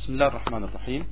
[0.00, 1.02] بسم الله الرحمن الرحيم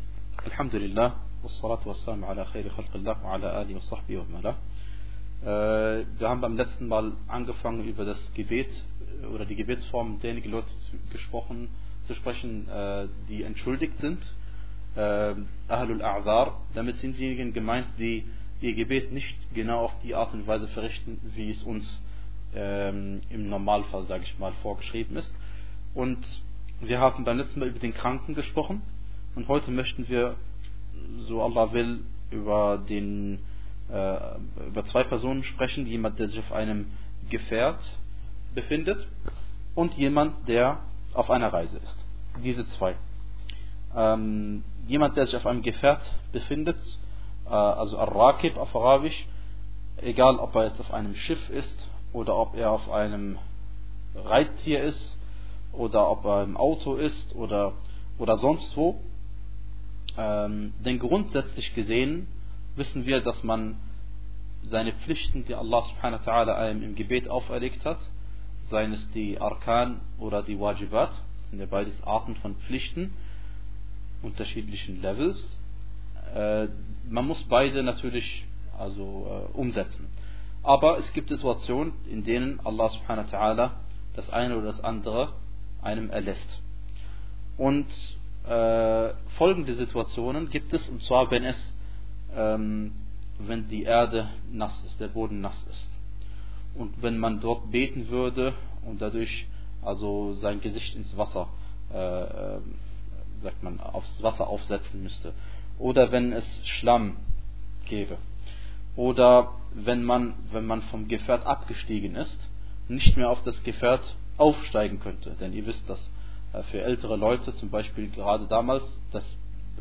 [0.47, 6.41] الحمد لله والصلاة والسلام على خير خلق الله وعلى آله وصحبه ومن äh, Wir haben
[6.41, 8.85] beim letzten Mal angefangen über das Gebet
[9.23, 10.71] äh, oder die Gebetsform derjenigen Leute
[11.13, 11.69] gesprochen,
[12.07, 14.21] zu sprechen, äh, die entschuldigt sind.
[14.97, 18.25] Ahlul A'zar, damit sind diejenigen gemeint, die
[18.61, 22.01] ihr Gebet nicht genau auf die Art und Weise verrichten, wie es uns
[22.55, 25.35] ähm, im Normalfall, sage ich mal, vorgeschrieben ist.
[25.95, 26.25] Und
[26.82, 28.82] wir haben beim letzten Mal über den Kranken gesprochen
[29.36, 30.36] und heute möchten wir,
[31.20, 33.40] so Allah will, über den
[33.92, 34.18] äh,
[34.68, 36.88] über zwei Personen sprechen, jemand, der sich auf einem
[37.30, 37.82] Gefährt
[38.54, 39.08] befindet
[39.76, 40.80] und jemand, der
[41.14, 42.06] auf einer Reise ist.
[42.44, 42.96] Diese zwei.
[43.96, 46.80] Ähm, jemand, der sich auf einem Gefährt befindet,
[47.46, 49.28] äh, also Ar-Rakib auf Arabisch,
[49.98, 51.76] egal ob er jetzt auf einem Schiff ist
[52.14, 53.38] oder ob er auf einem
[54.16, 55.19] Reittier ist
[55.80, 57.74] oder ob er im Auto ist oder,
[58.18, 59.00] oder sonst wo.
[60.18, 62.28] Ähm, denn grundsätzlich gesehen
[62.76, 63.78] wissen wir, dass man
[64.64, 68.00] seine Pflichten, die Allah subhanahu wa ta'ala einem im Gebet auferlegt hat,
[68.70, 71.12] seien es die Arkan oder die Wajibat,
[71.50, 73.14] sind ja beides Arten von Pflichten,
[74.22, 75.58] unterschiedlichen Levels.
[76.36, 76.68] Äh,
[77.08, 78.46] man muss beide natürlich
[78.78, 80.10] also äh, umsetzen.
[80.62, 83.72] Aber es gibt Situationen, in denen Allah subhanahu wa ta'ala
[84.18, 85.39] das eine oder das andere
[85.82, 86.62] einem erlässt.
[87.58, 87.88] Und
[88.48, 91.76] äh, folgende Situationen gibt es, und zwar wenn es,
[92.36, 92.94] ähm,
[93.38, 95.90] wenn die Erde nass ist, der Boden nass ist.
[96.76, 98.54] Und wenn man dort beten würde
[98.86, 99.48] und dadurch
[99.82, 101.48] also sein Gesicht ins Wasser,
[101.94, 102.60] äh, äh
[103.42, 105.34] sagt man, aufs Wasser aufsetzen müsste.
[105.78, 107.16] Oder wenn es Schlamm
[107.86, 108.18] gäbe.
[108.98, 112.38] Oder wenn man, wenn man vom Gefährt abgestiegen ist,
[112.90, 115.36] nicht mehr auf das Gefährt aufsteigen könnte.
[115.40, 116.00] Denn ihr wisst, dass
[116.54, 119.24] äh, für ältere Leute zum Beispiel gerade damals das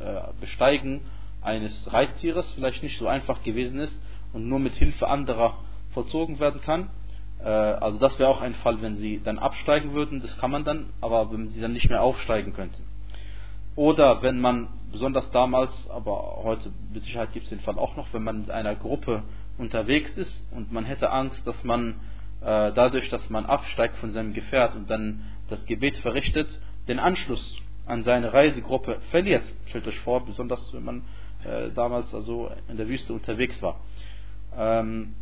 [0.00, 1.00] äh, Besteigen
[1.40, 3.96] eines Reittieres vielleicht nicht so einfach gewesen ist
[4.32, 5.58] und nur mit Hilfe anderer
[5.92, 6.91] vollzogen werden kann.
[7.41, 10.64] Äh, also das wäre auch ein Fall, wenn sie dann absteigen würden, das kann man
[10.64, 12.82] dann, aber wenn sie dann nicht mehr aufsteigen könnten.
[13.76, 18.12] Oder wenn man, besonders damals, aber heute mit Sicherheit gibt es den Fall auch noch,
[18.12, 19.22] wenn man mit einer Gruppe
[19.56, 21.94] unterwegs ist und man hätte Angst, dass man
[22.41, 26.49] dadurch, dass man absteigt von seinem Gefährt und dann das Gebet verrichtet,
[26.87, 27.56] den Anschluss
[27.87, 29.44] an seine Reisegruppe verliert.
[29.66, 31.03] Stellt euch vor, besonders wenn man
[31.44, 33.81] äh, damals also in der Wüste unterwegs war.
[34.56, 35.15] Ähm,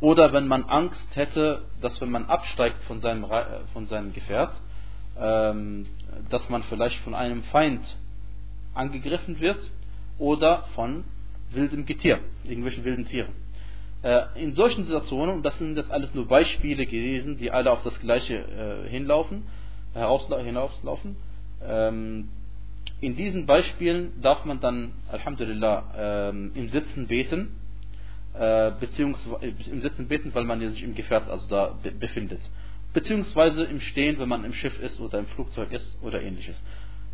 [0.00, 4.60] oder wenn man Angst hätte, dass wenn man absteigt von seinem, äh, von seinem Gefährt,
[5.18, 5.86] ähm,
[6.28, 7.82] dass man vielleicht von einem Feind
[8.74, 9.70] angegriffen wird
[10.18, 11.04] oder von
[11.50, 13.32] wildem Getier, irgendwelchen wilden Tieren.
[14.06, 17.82] Äh, in solchen Situationen, und das sind das alles nur Beispiele gewesen, die alle auf
[17.82, 19.42] das Gleiche äh, hinlaufen,
[19.94, 21.16] hinauslaufen,
[21.66, 22.28] ähm,
[23.00, 27.56] in diesen Beispielen darf man dann, Alhamdulillah, ähm, im Sitzen beten,
[28.34, 32.40] äh, beziehungsweise im Sitzen beten, weil man sich im Gefährt also da befindet.
[32.92, 36.62] Beziehungsweise im Stehen, wenn man im Schiff ist oder im Flugzeug ist oder ähnliches.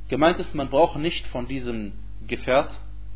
[0.08, 1.92] Gemeint ist, man braucht nicht von diesem
[2.26, 2.70] Gefährt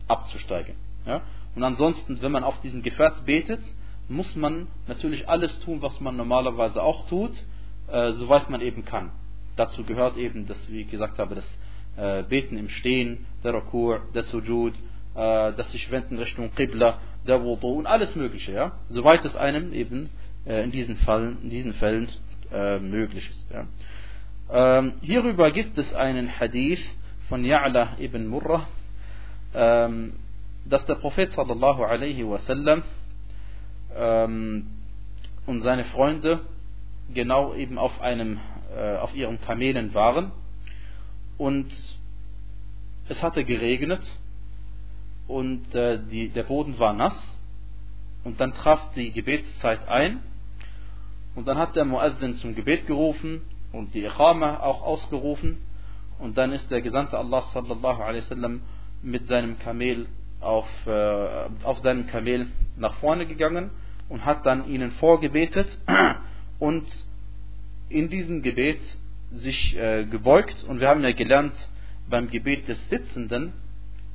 [0.08, 0.76] abzusteigen.
[1.04, 1.20] Ja?
[1.56, 3.60] Und ansonsten, wenn man auf diesem Gefährt betet,
[4.08, 7.32] muss man natürlich alles tun, was man normalerweise auch tut,
[7.88, 9.10] äh, soweit man eben kann.
[9.56, 11.58] Dazu gehört eben, dass, wie ich gesagt habe, das
[11.96, 14.74] äh, Beten im Stehen, der Rakur, der Sujud,
[15.14, 18.72] äh, das sich wenden Richtung Qibla, der Wudu und alles Mögliche, ja?
[18.88, 20.10] soweit es einem eben
[20.44, 22.08] äh, in, diesen Fallen, in diesen Fällen
[22.52, 23.50] äh, möglich ist.
[23.50, 23.66] Ja?
[24.50, 26.84] Ähm, hierüber gibt es einen Hadith
[27.28, 28.68] von Ya'la ibn Murrah,
[29.54, 30.12] ähm,
[30.68, 32.82] dass der Prophet sallallahu alaihi wasallam
[33.94, 34.66] ähm,
[35.46, 36.40] und seine Freunde
[37.12, 38.38] genau eben auf einem
[38.76, 40.32] äh, auf ihren Kamelen waren.
[41.38, 41.70] Und
[43.08, 44.02] es hatte geregnet
[45.28, 47.16] und äh, die, der Boden war nass.
[48.24, 50.20] Und dann traf die Gebetszeit ein.
[51.36, 55.58] Und dann hat der Muazzin zum Gebet gerufen und die Iqama auch ausgerufen.
[56.18, 58.62] Und dann ist der Gesandte Allah sallallahu alaihi wasallam
[59.02, 60.08] mit seinem Kamel
[60.46, 62.46] auf, äh, auf seinem Kamel
[62.76, 63.70] nach vorne gegangen
[64.08, 65.66] und hat dann ihnen vorgebetet
[66.58, 66.86] und
[67.88, 68.80] in diesem Gebet
[69.30, 71.54] sich äh, gebeugt und wir haben ja gelernt
[72.08, 73.52] beim Gebet des Sitzenden,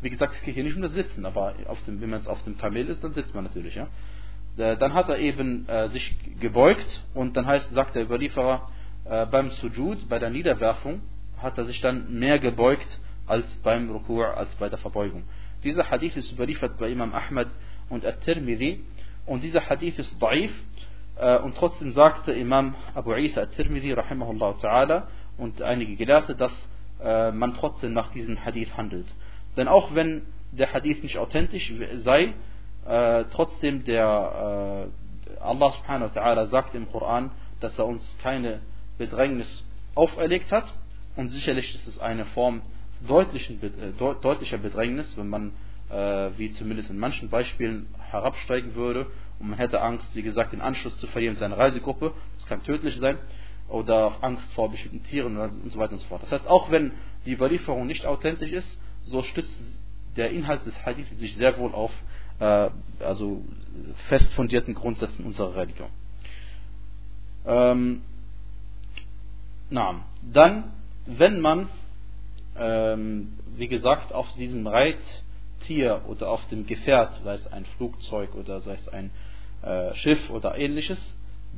[0.02, 1.54] wie gesagt, es geht hier nicht um das Sitzen, aber
[1.86, 3.88] dem, wenn man auf dem Kamel ist, dann sitzt man natürlich, ja.
[4.58, 8.70] Äh, dann hat er eben äh, sich gebeugt und dann heißt, sagt der Überlieferer,
[9.06, 11.02] äh, beim Sujud, bei der Niederwerfung,
[11.38, 15.24] hat er sich dann mehr gebeugt als beim Rukur, als bei der Verbeugung.
[15.64, 17.48] Dieser Hadith ist überliefert bei Imam Ahmad
[17.90, 18.84] und At-Tirmidhi
[19.26, 20.52] und dieser Hadith ist da'if
[21.18, 25.04] äh, und trotzdem sagte Imam Abu Isa At-Tirmidhi rahimahullah ta'ala
[25.38, 26.52] und einige Gelehrte, dass
[27.04, 29.14] äh, man trotzdem nach diesem Hadith handelt.
[29.56, 32.34] Denn auch wenn der Hadith nicht authentisch sei,
[32.86, 34.90] äh, trotzdem der
[35.40, 38.62] Allah subhanahu wa ta'ala sagt im Koran, dass er uns keine
[38.98, 39.64] Bedrängnis
[39.96, 40.66] auferlegt hat
[41.16, 42.62] und sicherlich ist es eine Form
[43.08, 45.52] deutlichen, äh, deutlicher Bedrängnis, wenn man
[45.90, 49.08] äh, wie zumindest in manchen Beispielen herabsteigen würde
[49.40, 52.64] und man hätte Angst, wie gesagt, den Anschluss zu verlieren in seine Reisegruppe, das kann
[52.64, 53.18] tödlich sein,
[53.68, 56.24] oder Angst vor bestimmten Tieren und so weiter und so fort.
[56.24, 56.92] Das heißt, auch wenn
[57.26, 59.82] die Überlieferung nicht authentisch ist, so stützt
[60.18, 61.92] der Inhalt des Hadith sich sehr wohl auf
[62.40, 62.70] äh,
[63.00, 63.44] also
[64.10, 65.90] fest fundierten Grundsätzen unserer Religion.
[67.46, 68.02] Ähm,
[69.70, 70.74] na, dann,
[71.06, 71.70] wenn man,
[72.61, 78.61] ähm, wie gesagt, auf diesem Reittier oder auf dem Gefährt, sei es ein Flugzeug oder
[78.61, 79.11] sei es ein
[79.63, 80.99] äh, Schiff oder ähnliches,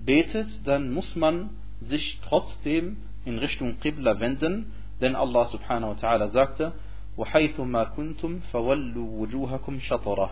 [0.05, 1.51] betet, dann muss man
[1.81, 6.73] sich trotzdem in Richtung Qibla wenden, denn Allah subhanahu wa ta'ala sagte,
[7.17, 10.31] وَحَيْثُمَا كُنْتُمْ فَوَلُّوا وُجُوهَكُمْ شَطَرَهُ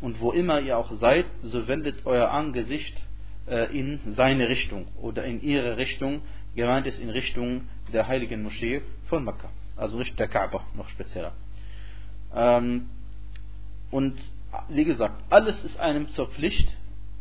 [0.00, 3.00] Und wo immer ihr auch seid, so wendet euer Angesicht
[3.46, 6.22] äh, in seine Richtung oder in ihre Richtung,
[6.54, 7.62] gemeint ist in Richtung
[7.92, 9.48] der heiligen Moschee von Mekka,
[9.83, 11.33] also Richtung der Kaaba noch spezieller.
[12.33, 12.89] Ähm,
[13.91, 14.15] und
[14.69, 16.77] wie gesagt, alles ist einem zur Pflicht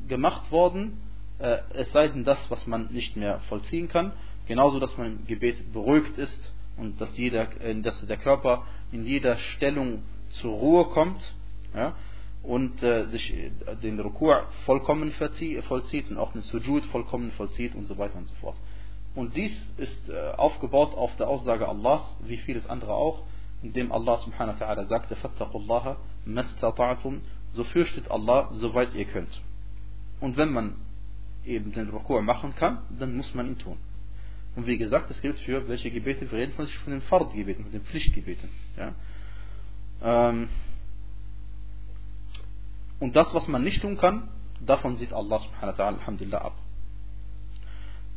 [0.06, 0.98] gemacht worden,
[1.38, 4.12] äh, es sei denn das, was man nicht mehr vollziehen kann.
[4.46, 9.04] Genauso, dass man im Gebet beruhigt ist und dass, jeder, äh, dass der Körper in
[9.04, 11.34] jeder Stellung zur Ruhe kommt
[11.74, 11.94] ja,
[12.44, 13.34] und äh, sich
[13.82, 18.34] den Rukur vollkommen vollzieht und auch den Sujud vollkommen vollzieht und so weiter und so
[18.36, 18.56] fort.
[19.14, 23.22] Und dies ist äh, aufgebaut auf der Aussage Allahs, wie vieles andere auch,
[23.62, 27.20] indem Allah subhanahu wa ta'ala sagte, Fattaqullaha mastata'tum,
[27.52, 29.40] so fürchtet Allah, soweit ihr könnt.
[30.20, 30.76] Und wenn man
[31.44, 33.76] eben den Rukur machen kann, dann muss man ihn tun.
[34.54, 36.30] Und wie gesagt, das gilt für welche Gebete?
[36.30, 38.48] Wir reden von den Fard-Gebeten, von den Pflichtgebeten.
[38.76, 38.94] Ja?
[40.02, 40.48] Ähm,
[43.00, 44.28] und das, was man nicht tun kann,
[44.60, 46.56] davon sieht Allah subhanahu wa ta'ala alhamdulillah ab.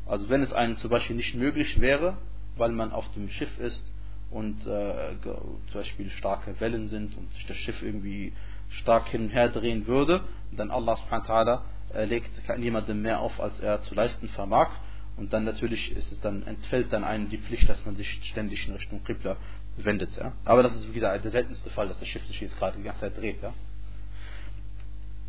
[0.06, 2.18] Also wenn es einem zum Beispiel nicht möglich wäre,
[2.58, 3.84] weil man auf dem Schiff ist
[4.32, 8.34] und äh, zum Beispiel starke Wellen sind und sich das Schiff irgendwie
[8.70, 10.22] stark hin und her drehen würde,
[10.52, 11.64] dann Allah subhanahu wa
[11.94, 14.70] äh, legt niemandem mehr auf, als er zu leisten vermag.
[15.18, 18.68] Und dann natürlich ist es dann, entfällt dann einem die Pflicht, dass man sich ständig
[18.68, 19.38] in Richtung Qibla
[19.78, 20.16] wendet.
[20.18, 20.34] Ja?
[20.44, 22.84] Aber das ist wie gesagt der seltenste Fall, dass das Schiff sich jetzt gerade die
[22.84, 23.42] ganze Zeit dreht.
[23.42, 23.54] Ja?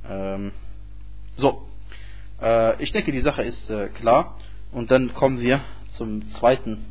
[0.09, 0.53] Ähm,
[1.37, 1.69] so,
[2.41, 4.37] äh, ich denke, die Sache ist äh, klar.
[4.73, 6.85] Und dann kommen wir zum zweiten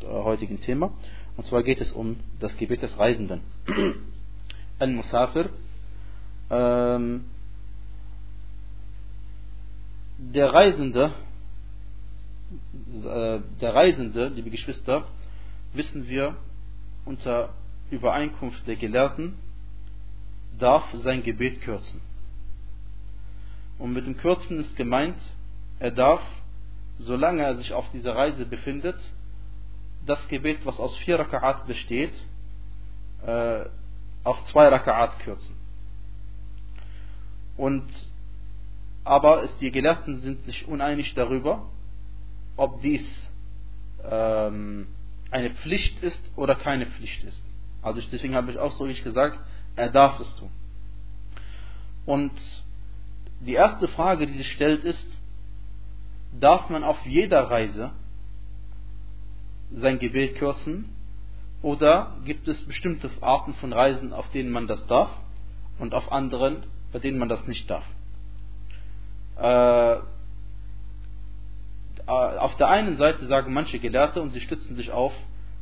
[0.00, 0.92] äh, heutigen Thema.
[1.36, 3.40] Und zwar geht es um das Gebet des Reisenden.
[4.78, 5.50] Al-Musafir.
[6.50, 7.24] Ähm,
[10.18, 11.12] der Reisende,
[12.92, 15.06] äh, der Reisende, liebe Geschwister,
[15.72, 16.36] wissen wir
[17.04, 17.54] unter
[17.90, 19.34] Übereinkunft der Gelehrten,
[20.58, 22.00] darf sein Gebet kürzen.
[23.78, 25.16] Und mit dem Kürzen ist gemeint,
[25.78, 26.22] er darf,
[27.02, 28.96] solange er sich auf dieser Reise befindet,
[30.06, 32.12] das Gebet, was aus vier Raka'at besteht,
[33.24, 33.64] äh,
[34.24, 35.56] auf zwei Raka'at kürzen.
[37.56, 37.84] Und
[39.04, 41.66] aber es, die Gelehrten sind sich uneinig darüber,
[42.56, 43.04] ob dies
[44.04, 44.86] ähm,
[45.30, 47.44] eine Pflicht ist oder keine Pflicht ist.
[47.82, 49.40] Also deswegen habe ich ausdrücklich gesagt,
[49.74, 50.50] er darf es tun.
[52.06, 52.32] Und
[53.40, 55.18] die erste Frage, die sich stellt, ist,
[56.32, 57.90] darf man auf jeder Reise
[59.72, 60.88] sein Gebet kürzen
[61.62, 65.10] oder gibt es bestimmte Arten von Reisen, auf denen man das darf
[65.78, 67.84] und auf anderen, bei denen man das nicht darf?
[69.36, 69.96] Äh,
[72.06, 75.12] auf der einen Seite sagen manche Gelehrte und sie stützen sich auf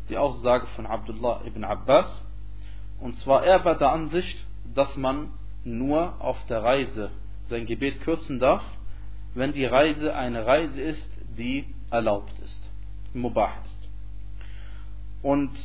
[0.08, 2.22] die Aussage von Abdullah ibn Abbas.
[2.98, 5.32] Und zwar er war der Ansicht, dass man
[5.64, 7.10] nur auf der Reise
[7.48, 8.62] sein Gebet kürzen darf,
[9.33, 12.69] wenn die Reise eine Reise ist, die erlaubt ist,
[13.13, 13.89] mubah ist.
[15.21, 15.57] Und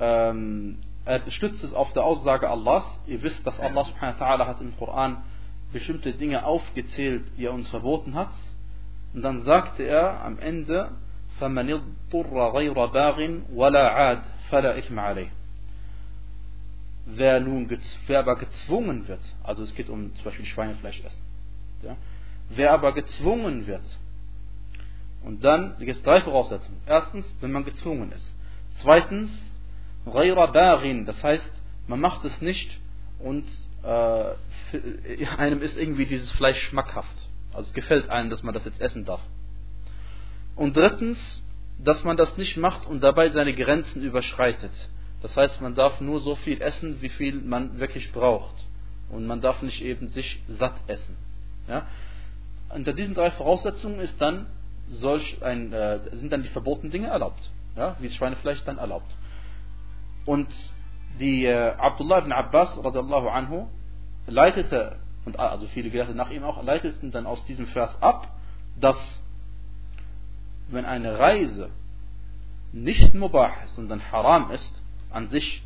[0.00, 2.84] ähm, er stützt es auf der Aussage Allahs.
[3.06, 5.22] Ihr wisst, dass Allah subhanahu wa ta'ala hat im Koran
[5.72, 8.32] bestimmte Dinge aufgezählt, die er uns verboten hat.
[9.14, 10.90] Und dann sagte er am Ende,
[11.40, 15.28] فَمَنِ اضْطُرَّ غَيْرَ بَاغٍ وَلَا عَادٍ فَلَا إِثْمَ عَلَيْهِ
[17.06, 17.70] Wer nun
[18.06, 21.22] wer aber gezwungen wird, also es geht um zum Beispiel Schweinefleisch essen,
[21.82, 21.96] ja,
[22.55, 23.83] Wer aber gezwungen wird,
[25.23, 26.81] und dann gibt es drei Voraussetzungen.
[26.85, 28.35] Erstens, wenn man gezwungen ist.
[28.81, 29.31] Zweitens,
[30.05, 32.69] Ghaira Barin, das heißt, man macht es nicht
[33.19, 33.45] und
[33.83, 37.29] äh, einem ist irgendwie dieses Fleisch schmackhaft.
[37.53, 39.21] Also es gefällt einem, dass man das jetzt essen darf.
[40.55, 41.41] Und drittens,
[41.79, 44.71] dass man das nicht macht und dabei seine Grenzen überschreitet.
[45.21, 48.55] Das heißt, man darf nur so viel essen, wie viel man wirklich braucht.
[49.09, 51.15] Und man darf nicht eben sich satt essen.
[51.67, 51.87] Ja?
[52.73, 54.47] Unter diesen drei Voraussetzungen ist dann
[54.89, 57.51] solch ein, äh, sind dann die verbotenen Dinge erlaubt.
[57.75, 57.95] Ja?
[57.99, 59.15] Wie das Schweinefleisch dann erlaubt.
[60.25, 60.47] Und
[61.19, 63.67] die äh, Abdullah ibn Abbas radiallahu anhu
[64.27, 68.27] leitete, und also viele Gelehrte nach ihm auch, leiteten dann aus diesem Vers ab,
[68.79, 68.97] dass
[70.69, 71.69] wenn eine Reise
[72.71, 75.63] nicht mubah ist, sondern haram ist an sich,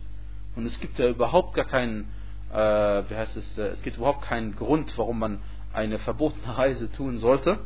[0.56, 2.12] und es gibt ja überhaupt gar keinen,
[2.52, 5.40] äh, wie heißt es, äh, es gibt überhaupt keinen Grund, warum man
[5.74, 7.60] eine verbotene Reise tun sollte.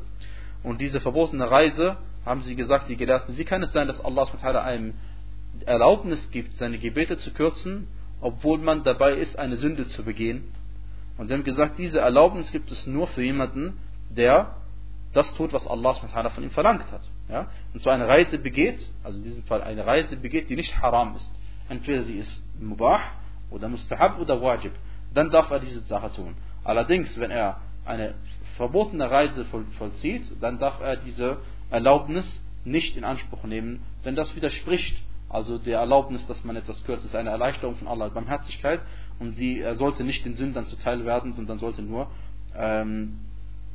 [0.64, 4.28] Und diese verbotene Reise, haben sie gesagt, die Gelehrten, wie kann es sein, dass Allah
[4.64, 4.94] einem
[5.66, 7.88] Erlaubnis gibt, seine Gebete zu kürzen,
[8.22, 10.52] obwohl man dabei ist, eine Sünde zu begehen?
[11.18, 13.78] Und sie haben gesagt, diese Erlaubnis gibt es nur für jemanden,
[14.10, 14.56] der
[15.14, 17.10] das tut, was Allah von ihm verlangt hat.
[17.30, 17.48] Ja?
[17.74, 21.16] Und so eine Reise begeht, also in diesem Fall eine Reise begeht, die nicht haram
[21.16, 21.30] ist.
[21.70, 23.02] Entweder sie ist mubah
[23.50, 24.72] oder mustahab oder wajib.
[25.14, 26.36] Dann darf er diese Sache tun.
[26.64, 28.16] Allerdings, wenn er eine
[28.58, 29.46] verbotene Reise
[29.78, 31.38] vollzieht, dann darf er diese
[31.70, 37.06] Erlaubnis nicht in Anspruch nehmen, denn das widerspricht also der Erlaubnis, dass man etwas kürzt,
[37.06, 38.82] ist eine Erleichterung von Allahs Barmherzigkeit
[39.18, 42.08] und sie sollte nicht den Sündern zuteil werden, sondern sollte nur
[42.54, 43.20] ähm,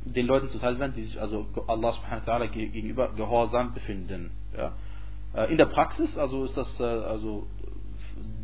[0.05, 4.31] den Leuten zuteil werden, die sich also Allah subhanahu gegenüber gehorsam befinden.
[4.55, 4.73] Ja.
[5.33, 7.47] Äh, in der Praxis also ist das äh, also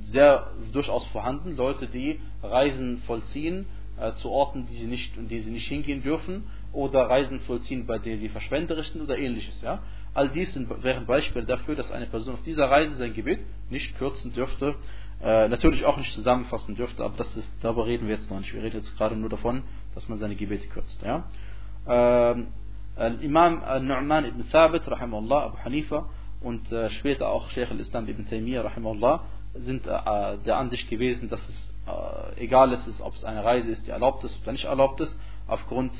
[0.01, 3.67] sehr durchaus vorhanden, Leute, die Reisen vollziehen
[3.99, 7.99] äh, zu Orten, die sie nicht, die sie nicht hingehen dürfen, oder Reisen vollziehen, bei
[7.99, 9.61] denen sie verschwenderisch sind oder ähnliches.
[9.61, 9.83] Ja?
[10.13, 13.97] All dies sind, wären Beispiele dafür, dass eine Person auf dieser Reise sein Gebet nicht
[13.97, 14.75] kürzen dürfte,
[15.21, 18.53] äh, natürlich auch nicht zusammenfassen dürfte, aber das ist, darüber reden wir jetzt noch nicht.
[18.53, 19.61] Wir reden jetzt gerade nur davon,
[19.93, 21.01] dass man seine Gebete kürzt.
[21.03, 21.25] Ja?
[21.87, 22.47] Ähm,
[23.21, 26.09] Imam Nu'man ibn Thabit, rahimahullah, Abu Hanifa,
[26.41, 29.23] und äh, später auch Sheikh al-Islam ibn Taymiyyah, rahimahullah,
[29.55, 33.85] sind äh, der Ansicht gewesen, dass es äh, egal ist, ob es eine Reise ist,
[33.85, 35.93] die erlaubt ist oder nicht erlaubt ist, aufgrund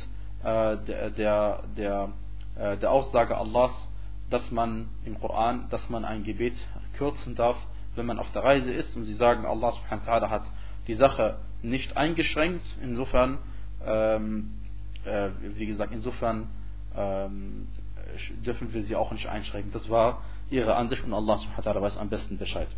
[0.43, 2.09] äh, der, der, der,
[2.55, 3.89] äh, der Aussage Allahs,
[4.29, 6.55] dass man im Koran, dass man ein Gebet
[6.97, 7.57] kürzen darf,
[7.95, 8.95] wenn man auf der Reise ist.
[8.95, 10.43] Und sie sagen, Allah subhanahu wa ta'ala hat
[10.87, 12.65] die Sache nicht eingeschränkt.
[12.81, 13.37] Insofern,
[13.85, 14.53] ähm,
[15.05, 16.47] äh, wie gesagt, insofern
[16.95, 17.67] ähm,
[18.45, 19.71] dürfen wir sie auch nicht einschränken.
[19.71, 22.69] Das war ihre Ansicht und Allah subhanahu wa ta'ala weiß am besten Bescheid.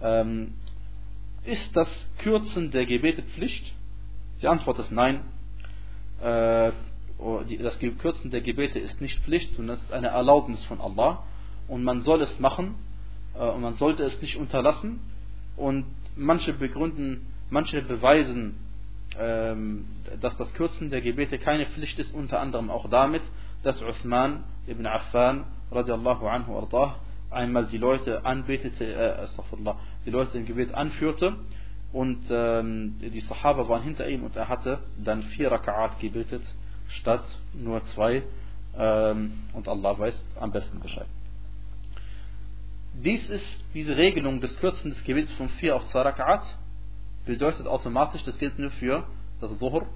[0.00, 0.54] Ähm,
[1.46, 1.88] ist das
[2.18, 3.72] Kürzen der Gebete Pflicht?
[4.42, 5.22] Die Antwort ist nein.
[6.22, 6.72] Äh,
[7.18, 11.22] oh, das Kürzen der Gebete ist nicht Pflicht, sondern es ist eine Erlaubnis von Allah.
[11.68, 12.74] Und man soll es machen
[13.34, 15.00] äh, und man sollte es nicht unterlassen.
[15.56, 15.86] Und
[16.16, 18.58] manche begründen, manche beweisen,
[19.18, 19.86] ähm,
[20.20, 23.22] dass das Kürzen der Gebete keine Pflicht ist, unter anderem auch damit,
[23.62, 26.96] dass Uthman ibn Affan radiallahu anhu ardah,
[27.30, 29.26] einmal die Leute anbetete, äh,
[30.06, 31.36] die Leute im Gebet anführte
[31.92, 36.42] und ähm, die Sahaba waren hinter ihm und er hatte dann vier Raka'at gebetet
[36.88, 38.22] statt nur zwei
[38.78, 41.06] ähm, und Allah weiß am besten Bescheid.
[42.94, 43.44] Dies ist
[43.74, 46.44] diese Regelung des Kürzen des Gebets von vier auf zwei Raka'at
[47.26, 49.06] bedeutet automatisch, das gilt nur für
[49.40, 49.86] das Dhuhr,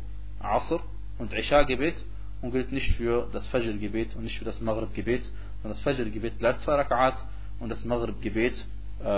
[0.40, 0.80] Asr
[1.18, 1.94] und Isha-Gebet
[2.42, 5.22] und gilt nicht für das Fajr-Gebet und nicht für das Maghrib-Gebet.
[5.62, 7.16] Und das Fajr-Gebet bleibt zwei Raka'at
[7.60, 8.64] und das Maghrib-Gebet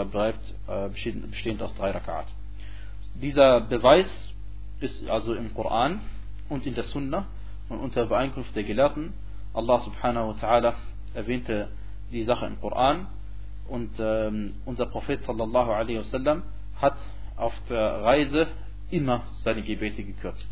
[0.05, 2.27] bleibt äh, bestehend aus drei Raka'at.
[3.15, 4.09] Dieser Beweis
[4.81, 6.01] ist also im Koran
[6.49, 7.27] und in der Sunna
[7.69, 9.13] und unter Übereinkunft der Gelehrten.
[9.55, 10.75] Allah subhanahu wa ta'ala
[11.15, 11.69] erwähnte
[12.11, 13.07] die Sache im Koran
[13.69, 16.43] und ähm, unser Prophet sallallahu alaihi wasallam
[16.81, 16.97] hat
[17.37, 18.49] auf der Reise
[18.91, 20.49] immer seine Gebete gekürzt.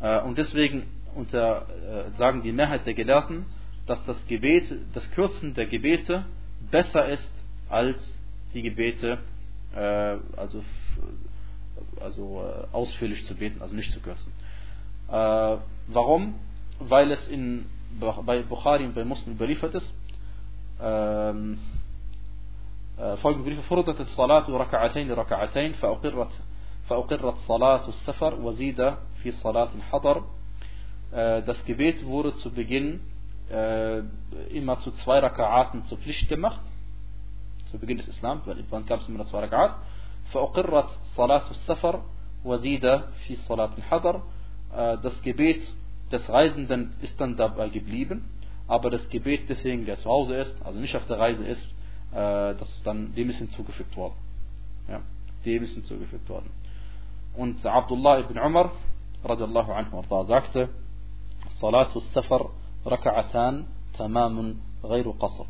[0.00, 3.46] Äh, und deswegen unter, äh, sagen die Mehrheit der Gelehrten,
[3.86, 6.24] dass das Gebet, das Kürzen der Gebete
[6.70, 7.32] besser ist
[7.69, 8.19] als
[8.53, 9.17] die Gebete,
[9.75, 10.63] äh, also,
[11.99, 14.31] also äh, ausführlich zu beten, also nicht zu kürzen.
[15.09, 16.35] Äh, warum?
[16.79, 17.65] Weil es in,
[18.25, 19.93] bei Bukhari und bei Muslim überliefert ist.
[20.81, 21.59] Ähm,
[23.21, 26.31] folgende Briefe فرضت الصلاة ركعتين ركعتين فأقرت
[26.89, 30.23] فأقرت صلاة السفر وزيد في صلاة الحضر
[31.11, 32.99] das Gebet wurde zu Beginn
[33.49, 33.99] äh,
[34.49, 36.61] immer zu zwei Raka'aten zur Pflicht gemacht.
[37.71, 39.75] Zu Beginn des Islam, weil irgendwann gab es immer zwei Raka'at.
[40.33, 42.03] فأقرت صلاة السفر
[42.45, 44.21] وزيد في صلاة الحضر
[45.03, 45.61] das Gebet
[46.11, 48.29] des Reisenden ist dann dabei geblieben,
[48.67, 51.65] aber das Gebet desjenigen, der zu Hause ist, also nicht auf der Reise ist,
[52.11, 54.15] äh, das ist dann dem ist hinzugefügt worden.
[54.89, 55.01] Ja,
[55.45, 56.49] dem ist hinzugefügt worden.
[57.37, 58.71] Und Abdullah ibn Umar
[59.23, 60.69] radiallahu anhu sagte,
[61.59, 62.49] Salatu Safar
[62.85, 63.65] Raka'atan
[63.97, 65.45] Tamamun Ghayru Qasr.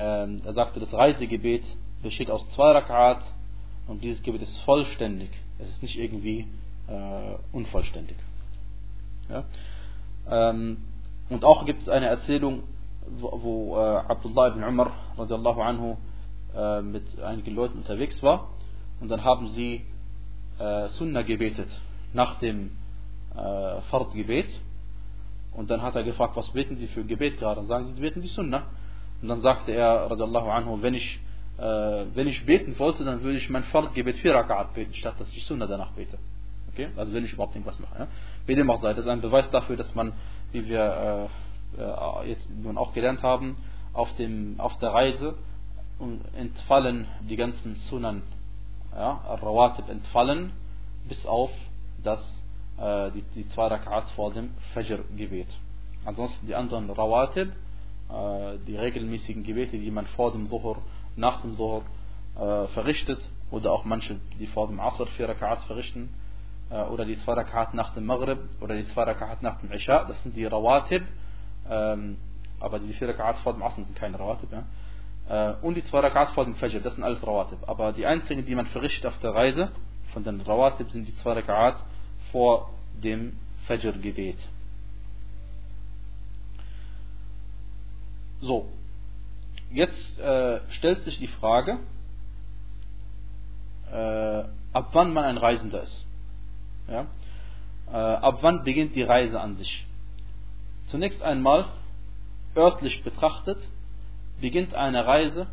[0.00, 1.62] ähm, er sagte, das Reisegebet
[2.02, 3.22] besteht aus zwei Rakat
[3.86, 5.28] und dieses Gebet ist vollständig.
[5.58, 6.46] Es ist nicht irgendwie
[6.88, 8.16] äh, unvollständig.
[9.28, 9.44] Ja?
[10.28, 10.78] Ähm,
[11.28, 12.62] und auch gibt es eine Erzählung,
[13.18, 15.96] wo, wo äh, Abdullah ibn Umar radiallahu anhu
[16.56, 18.48] äh, mit einigen Leuten unterwegs war
[19.00, 19.84] und dann haben sie
[20.58, 21.68] äh, Sunnah gebetet
[22.14, 22.70] nach dem
[23.34, 24.48] äh, Fard-Gebet
[25.52, 27.60] und dann hat er gefragt, was beten sie für Gebet gerade?
[27.60, 28.66] Und sagen sie, sie beten die Sunnah.
[29.22, 31.20] Und dann sagte er, radiallahu anhu, wenn ich,
[31.58, 31.62] äh,
[32.14, 35.44] wenn ich beten wollte, dann würde ich mein Fard-Gebet vier Rakat beten, statt dass ich
[35.44, 36.18] Sunnah danach bete.
[36.72, 36.88] Okay?
[36.96, 37.98] Also wenn ich überhaupt irgendwas mache.
[37.98, 38.08] Ja?
[38.46, 40.12] Wie dem auch sei, das ist ein Beweis dafür, dass man,
[40.52, 41.28] wie wir
[41.76, 43.56] äh, äh, jetzt nun auch gelernt haben,
[43.92, 45.34] auf, dem, auf der Reise
[46.34, 48.22] entfallen die ganzen Sunan,
[48.94, 49.10] ja,
[49.42, 50.52] Rawatib entfallen,
[51.08, 51.50] bis auf
[52.02, 52.20] das,
[52.78, 55.48] äh, die, die zwei Rak'ats vor dem Fajr-Gebet.
[56.04, 57.52] Ansonsten die anderen Rawatib,
[58.66, 60.78] die regelmäßigen Gebete, die man vor dem Dhuhr,
[61.16, 61.82] nach dem Dhuhr
[62.36, 66.10] äh, verrichtet, oder auch manche, die vor dem Asr vier Rak'ats verrichten,
[66.70, 70.04] äh, oder die zwei Rakat nach dem Maghrib oder die zwei Rakat nach dem Isha,
[70.04, 71.02] das sind die Rawatib,
[71.68, 72.16] ähm,
[72.60, 74.64] aber die vier Rakat vor dem Asr sind keine Rawatib, ja.
[75.28, 77.58] Äh, und die zwei Rakat vor dem Fajr, das sind alles Rawatib.
[77.68, 79.70] Aber die einzigen, die man verrichtet auf der Reise
[80.12, 81.84] von den Rawatib, sind die zwei Rakat
[82.32, 84.38] vor dem Fajr-Gebet.
[88.40, 88.68] So,
[89.72, 91.78] jetzt äh, stellt sich die Frage,
[93.92, 96.04] äh, ab wann man ein Reisender ist.
[96.88, 97.06] Ja?
[97.88, 99.86] Äh, ab wann beginnt die Reise an sich?
[100.86, 101.66] Zunächst einmal,
[102.56, 103.58] örtlich betrachtet,
[104.40, 105.46] beginnt eine Reise,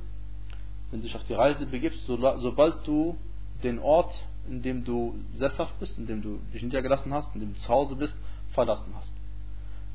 [0.90, 3.18] wenn du dich auf die Reise begibst, so, sobald du
[3.64, 4.12] den Ort,
[4.48, 7.68] in dem du sesshaft bist, in dem du dich niedergelassen hast, in dem du zu
[7.68, 8.16] Hause bist,
[8.52, 9.14] verlassen hast.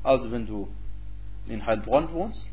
[0.03, 0.67] Also wenn du
[1.47, 2.47] in Heilbronn wohnst,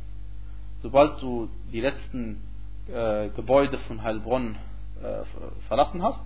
[0.82, 2.42] sobald du die letzten
[2.88, 4.56] äh, Gebäude von Heilbronn
[5.02, 5.25] äh,
[5.68, 6.22] verlassen hast,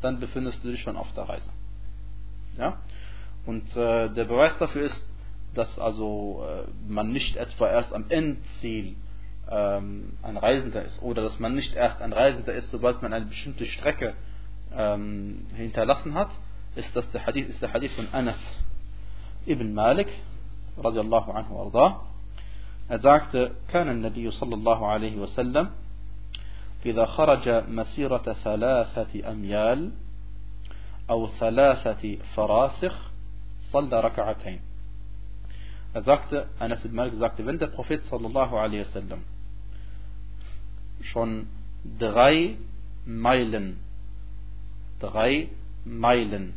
[0.00, 1.50] dann befindest du dich schon auf der Reise.
[2.56, 2.78] Ja?
[3.46, 5.10] Und äh, der Beweis dafür ist,
[5.54, 8.96] dass also äh, man nicht etwa erst am Endziel
[9.50, 13.26] ähm, ein Reisender ist oder dass man nicht erst ein Reisender ist, sobald man eine
[13.26, 14.14] bestimmte Strecke
[14.74, 16.30] ähm, hinterlassen hat,
[16.74, 18.38] ist das der Hadith, ist der Hadith von Anas
[19.46, 20.08] ibn Malik
[20.76, 22.00] radiallahu anhu arda.
[22.88, 25.70] Er sagte, كان النبي صلى الله عليه وسلم
[26.86, 29.90] إذا خرج مسيرة ثلاثة أميال
[31.10, 33.10] أو ثلاثة فراسخ
[33.72, 34.60] صلى ركعتين
[35.94, 39.22] Er sagte, Anas ibn Malik sagte, wenn der Prophet sallallahu alaihi wasallam
[41.00, 41.46] schon
[42.00, 42.56] drei
[43.06, 43.78] Meilen,
[44.98, 45.48] drei
[45.84, 46.54] Meilen,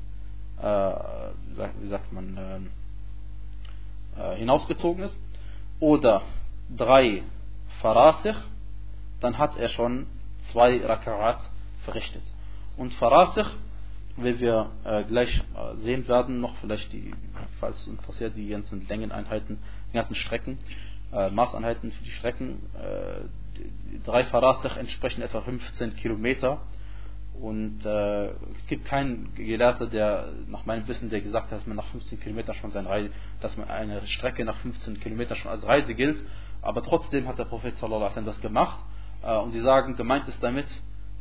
[0.59, 0.91] äh,
[1.81, 2.67] wie sagt man,
[4.17, 5.19] äh, hinausgezogen ist,
[5.79, 6.21] oder
[6.75, 7.23] drei
[7.81, 8.35] Farasich,
[9.19, 10.07] dann hat er schon
[10.51, 11.39] zwei Raka'at
[11.83, 12.23] verrichtet.
[12.77, 13.47] Und Farasich
[14.17, 17.13] wie wir äh, gleich äh, sehen werden, noch vielleicht die,
[17.59, 19.59] falls es interessiert, die ganzen Längeneinheiten,
[19.89, 20.57] die ganzen Strecken,
[21.13, 22.63] äh, Maßeinheiten für die Strecken.
[22.75, 26.61] Äh, die, die drei Farasach entsprechen etwa 15 Kilometer.
[27.41, 31.77] Und äh, es gibt keinen Gelehrter, der nach meinem Wissen, der gesagt hat, dass man
[31.77, 35.65] nach 15 Kilometern schon sein Reise, dass man eine Strecke nach 15 Kilometern schon als
[35.65, 36.21] Reise gilt.
[36.61, 38.79] Aber trotzdem hat der Prophet sallallahu alaihi das gemacht.
[39.21, 40.65] Äh, und sie sagen, gemeint ist damit,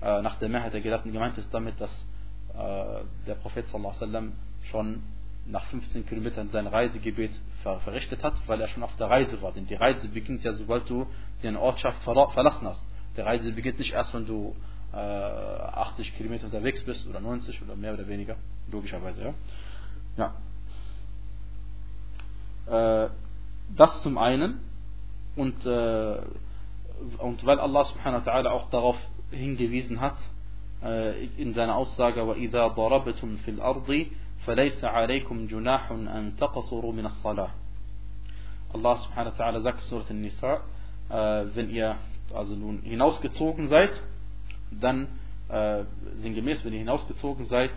[0.00, 1.90] äh, nach der Mehrheit der Gelehrten, gemeint ist damit, dass
[2.54, 4.32] äh, der Prophet sallam,
[4.70, 5.02] schon
[5.46, 7.30] nach 15 Kilometern sein Reisegebet
[7.84, 9.52] verrichtet hat, weil er schon auf der Reise war.
[9.52, 11.06] Denn die Reise beginnt ja, sobald du
[11.42, 12.84] die Ortschaft verlassen hast.
[13.16, 14.56] Die Reise beginnt nicht erst, wenn du
[14.95, 18.35] äh, 80 Kilometer unterwegs bist oder 90 oder mehr oder weniger,
[18.71, 19.33] logischerweise.
[20.17, 20.33] Ja.
[22.67, 23.05] ja.
[23.05, 23.09] Äh,
[23.75, 24.59] das zum einen
[25.35, 26.17] und, äh,
[27.19, 28.97] und weil Allah subhanahu wa ta'ala auch darauf
[29.31, 30.17] hingewiesen hat,
[30.83, 34.07] äh, in seiner Aussage وَإِذَا ضَرَبْتُمْ فِي الْأَرْضِ
[34.45, 37.49] فَلَيْسَ عَلَيْكُمْ جُنَاحٌ أَن تَقَصُرُوا مِنَ الصَّلَاةِ
[38.73, 40.61] Allah subhanahu wa ta'ala sagt Surat An-Nisa,
[41.09, 41.97] äh, wenn ihr
[42.33, 43.91] also nun hinausgezogen seid,
[44.70, 45.08] dann
[45.48, 45.84] äh,
[46.16, 47.70] sinngemäß, wenn ihr hinausgezogen seid,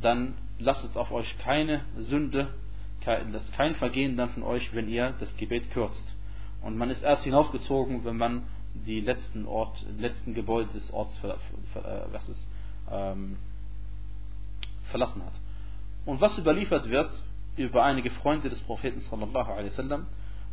[0.00, 2.48] dann lasst auf euch keine Sünde,
[3.00, 6.14] kein, das kein Vergehen dann von euch, wenn ihr das Gebet kürzt.
[6.62, 8.42] Und man ist erst hinausgezogen, wenn man
[8.74, 11.38] die letzten Ort, letzten Gebäude des Orts ver,
[11.72, 12.46] ver, äh, was ist,
[12.90, 13.36] ähm,
[14.90, 15.32] verlassen hat.
[16.04, 17.10] Und was überliefert wird
[17.56, 20.06] über einige Freunde des Propheten sallallahu alaihi wasallam,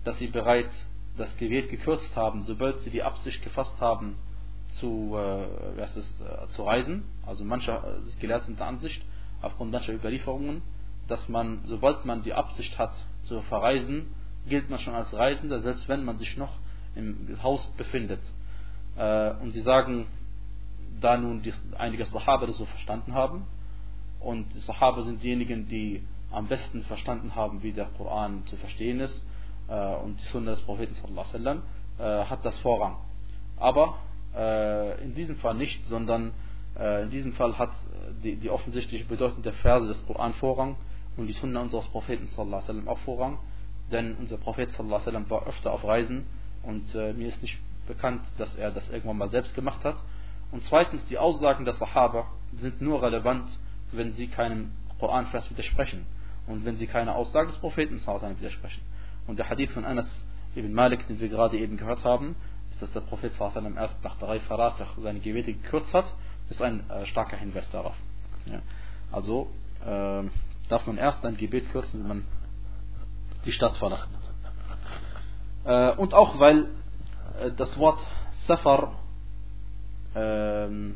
[0.03, 4.15] dass sie bereits das Gebet gekürzt haben, sobald sie die Absicht gefasst haben,
[4.79, 7.03] zu, äh, ist, äh, zu reisen.
[7.25, 9.01] Also manche äh, Gelehrte sind der Ansicht,
[9.41, 10.61] aufgrund mancher Überlieferungen,
[11.07, 14.07] dass man, sobald man die Absicht hat zu verreisen,
[14.47, 16.53] gilt man schon als Reisender, selbst wenn man sich noch
[16.95, 18.21] im Haus befindet.
[18.95, 20.07] Äh, und sie sagen,
[20.99, 23.45] da nun die, einige Sahaba das so verstanden haben,
[24.19, 28.99] und die Sahaba sind diejenigen, die am besten verstanden haben, wie der Koran zu verstehen
[28.99, 29.23] ist,
[29.67, 31.61] äh, und die Sunna des Propheten wasallam,
[31.99, 32.97] äh, hat das Vorrang.
[33.57, 33.97] Aber
[35.03, 36.33] in diesem Fall nicht, sondern
[36.77, 37.71] äh, in diesem Fall hat
[38.23, 40.75] die, die offensichtliche Bedeutung der Verse des Koran Vorrang
[41.17, 43.39] und die Sunna unseres Propheten sallallahu alaihi wasallam auch Vorrang,
[43.91, 46.25] denn unser Prophet sallallahu alaihi wasallam war öfter auf Reisen
[46.63, 49.97] und äh, mir ist nicht bekannt, dass er das irgendwann mal selbst gemacht hat.
[50.51, 53.45] Und zweitens, die Aussagen der Sahaba sind nur relevant,
[53.91, 56.05] wenn sie keinem Koranvers widersprechen
[56.47, 58.81] und wenn sie keine Aussage des Propheten sallallahu widersprechen.
[59.27, 60.07] Und der Hadith von Anas
[60.55, 62.35] ibn Malik, den wir gerade eben gehört haben,
[62.83, 66.13] dass der Prophet sallallahu erst nach drei Faratach seine Gebete gekürzt hat,
[66.49, 67.95] ist ein äh, starker Hinweis darauf.
[68.45, 68.61] Ja.
[69.11, 69.49] Also
[69.85, 70.23] äh,
[70.67, 72.25] darf man erst ein Gebet kürzen, wenn man
[73.45, 74.09] die Stadt verlassen
[75.63, 75.95] hat.
[75.95, 76.65] Äh, und auch weil
[77.39, 77.99] äh, das Wort
[78.47, 78.99] Safar
[80.15, 80.95] ähm,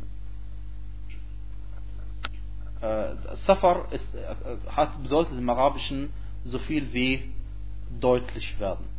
[2.82, 4.36] äh, Safar ist, äh,
[4.70, 6.12] hat bedeutet im Arabischen
[6.44, 7.34] so viel wie
[8.00, 8.97] deutlich werden.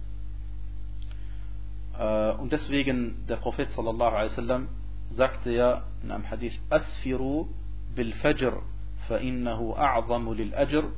[1.97, 4.67] Äh, und deswegen der Prophet sallallahu alaihi wasallam
[5.11, 7.47] sagte ja in einem Hadith Asfiru
[7.95, 8.61] bil Fajr
[9.09, 10.91] فإنه أعظم للأجر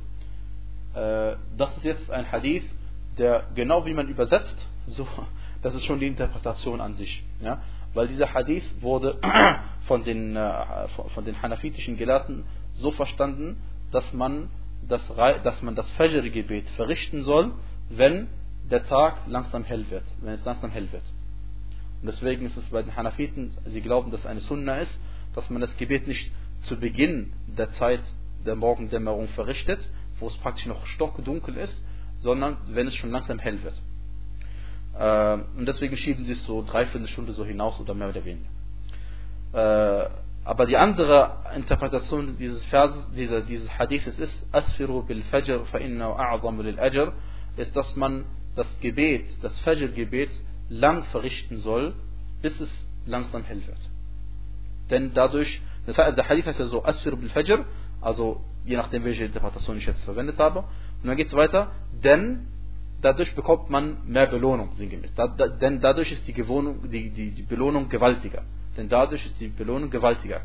[1.58, 2.64] das ist jetzt ein Hadith,
[3.18, 4.56] der genau wie man übersetzt,
[4.86, 5.06] so,
[5.60, 7.22] das ist schon die Interpretation an sich.
[7.42, 7.60] Ja?
[7.92, 9.18] Weil dieser Hadith wurde
[9.86, 10.38] von den,
[11.14, 14.48] von den hanafitischen Gelehrten so verstanden, dass man
[14.88, 15.06] das,
[15.42, 17.52] dass man das Fajr-Gebet verrichten soll,
[17.90, 18.28] wenn
[18.71, 21.03] der Tag langsam hell wird, wenn es langsam hell wird.
[22.01, 24.97] Und deswegen ist es bei den Hanafiten, sie glauben, dass eine Sunna ist,
[25.35, 26.31] dass man das Gebet nicht
[26.63, 28.01] zu Beginn der Zeit
[28.45, 29.79] der Morgendämmerung verrichtet,
[30.19, 31.83] wo es praktisch noch stockdunkel ist,
[32.19, 33.81] sondern wenn es schon langsam hell wird.
[34.97, 38.49] Äh, und deswegen schieben sie es so dreiviertel Stunde so hinaus oder mehr oder weniger.
[39.53, 40.09] Äh,
[40.43, 45.77] aber die andere Interpretation dieses Verses, dieser, dieses Hadithes ist, Asfiru bil Fajr fa
[47.57, 50.31] ist, dass man das Gebet, das Fajr-Gebet,
[50.69, 51.93] lang verrichten soll,
[52.41, 53.79] bis es langsam hell wird.
[54.89, 57.65] Denn dadurch, das heißt, der Hadith heißt ja so, Asfir bil Fajr,
[58.01, 60.59] also je nachdem, welche Interpretation ich jetzt verwendet habe.
[60.59, 61.71] Und dann geht es weiter,
[62.03, 62.47] denn
[63.01, 65.13] dadurch bekommt man mehr Belohnung, sinngemäß.
[65.15, 68.43] Da, da, denn dadurch ist die, Gewohnung, die, die, die Belohnung gewaltiger.
[68.77, 70.41] Denn dadurch ist die Belohnung gewaltiger.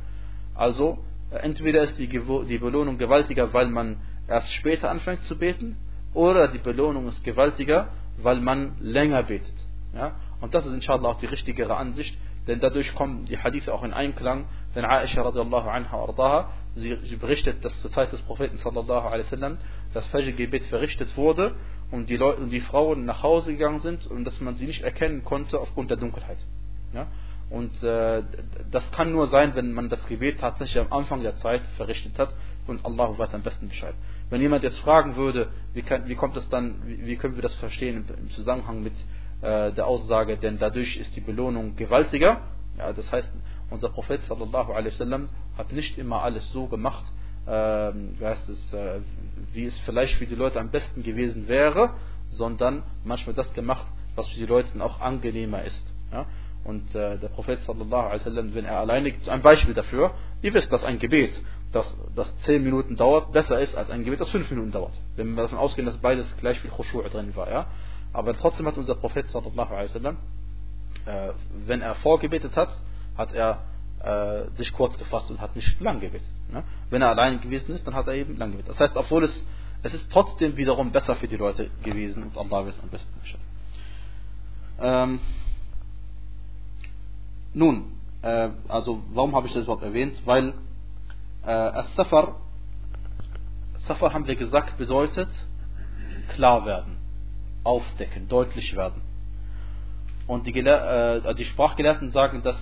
[0.55, 0.99] Also,
[1.31, 5.77] entweder ist die, die Belohnung gewaltiger, weil man erst später anfängt zu beten,
[6.17, 9.55] oder die Belohnung ist gewaltiger, weil man länger betet.
[9.95, 10.13] Ja?
[10.41, 13.93] Und das ist inshallah auch die richtigere Ansicht, denn dadurch kommen die Hadithe auch in
[13.93, 14.47] Einklang.
[14.75, 19.25] Denn Aisha radiallahu anha ardaha, sie, sie berichtet, dass zur Zeit des Propheten sallallahu alaihi
[19.25, 19.59] wasallam
[19.93, 21.55] das Fajr-Gebet verrichtet wurde
[21.91, 24.83] und die, Leute, und die Frauen nach Hause gegangen sind und dass man sie nicht
[24.83, 26.39] erkennen konnte aufgrund der Dunkelheit.
[26.95, 27.09] Ja?
[27.51, 28.23] Und äh,
[28.71, 32.35] das kann nur sein, wenn man das Gebet tatsächlich am Anfang der Zeit verrichtet hat
[32.67, 33.95] und Allah weiß am besten Bescheid.
[34.31, 37.43] Wenn jemand jetzt fragen würde, wie, kann, wie kommt es dann, wie, wie, können wir
[37.43, 38.95] das verstehen im, Zusammenhang mit
[39.43, 42.41] äh, der Aussage, denn dadurch ist die Belohnung gewaltiger.
[42.79, 43.31] Ja, das heißt,
[43.71, 47.05] unser Prophet sallallahu alaihi wasallam hat nicht immer alles so gemacht,
[47.47, 49.01] äh, wie, heißt es, äh,
[49.53, 51.91] wie es vielleicht für die Leute am besten gewesen wäre,
[52.31, 55.85] sondern manchmal das gemacht, was für die Leute auch angenehmer ist.
[56.13, 56.27] Ja?
[56.65, 60.73] Und äh, der Prophet sallallahu alaihi wasallam, wenn er alleine, ein Beispiel dafür, ihr wisst,
[60.73, 61.41] dass ein Gebet,
[61.73, 64.93] das, das 10 Minuten dauert, besser ist als ein Gebet, das 5 Minuten dauert.
[65.17, 67.51] Wenn wir davon ausgehen, dass beides gleich viel Khushu' drin war.
[67.51, 67.67] Ja?
[68.13, 70.17] Aber trotzdem hat unser Prophet sallallahu alaihi wasallam,
[71.07, 71.33] äh,
[71.67, 72.71] wenn er vorgebetet hat,
[73.17, 73.63] hat er
[74.01, 76.27] äh, sich kurz gefasst und hat nicht lang gebetet.
[76.53, 76.65] Ne?
[76.91, 78.71] Wenn er allein gewesen ist, dann hat er eben lang gebetet.
[78.71, 79.45] Das heißt, obwohl es,
[79.83, 83.41] es ist trotzdem wiederum besser für die Leute gewesen und Allah weiß am besten Bescheid.
[84.81, 85.21] Ähm,
[87.55, 90.21] nun, äh, also warum habe ich das überhaupt erwähnt?
[90.25, 90.55] Weil
[91.51, 92.37] As-Safar,
[93.87, 95.29] Safar haben wir gesagt, bedeutet
[96.29, 96.97] klar werden,
[97.63, 99.01] aufdecken, deutlich werden.
[100.27, 102.57] Und die, äh, die Sprachgelehrten sagen, dass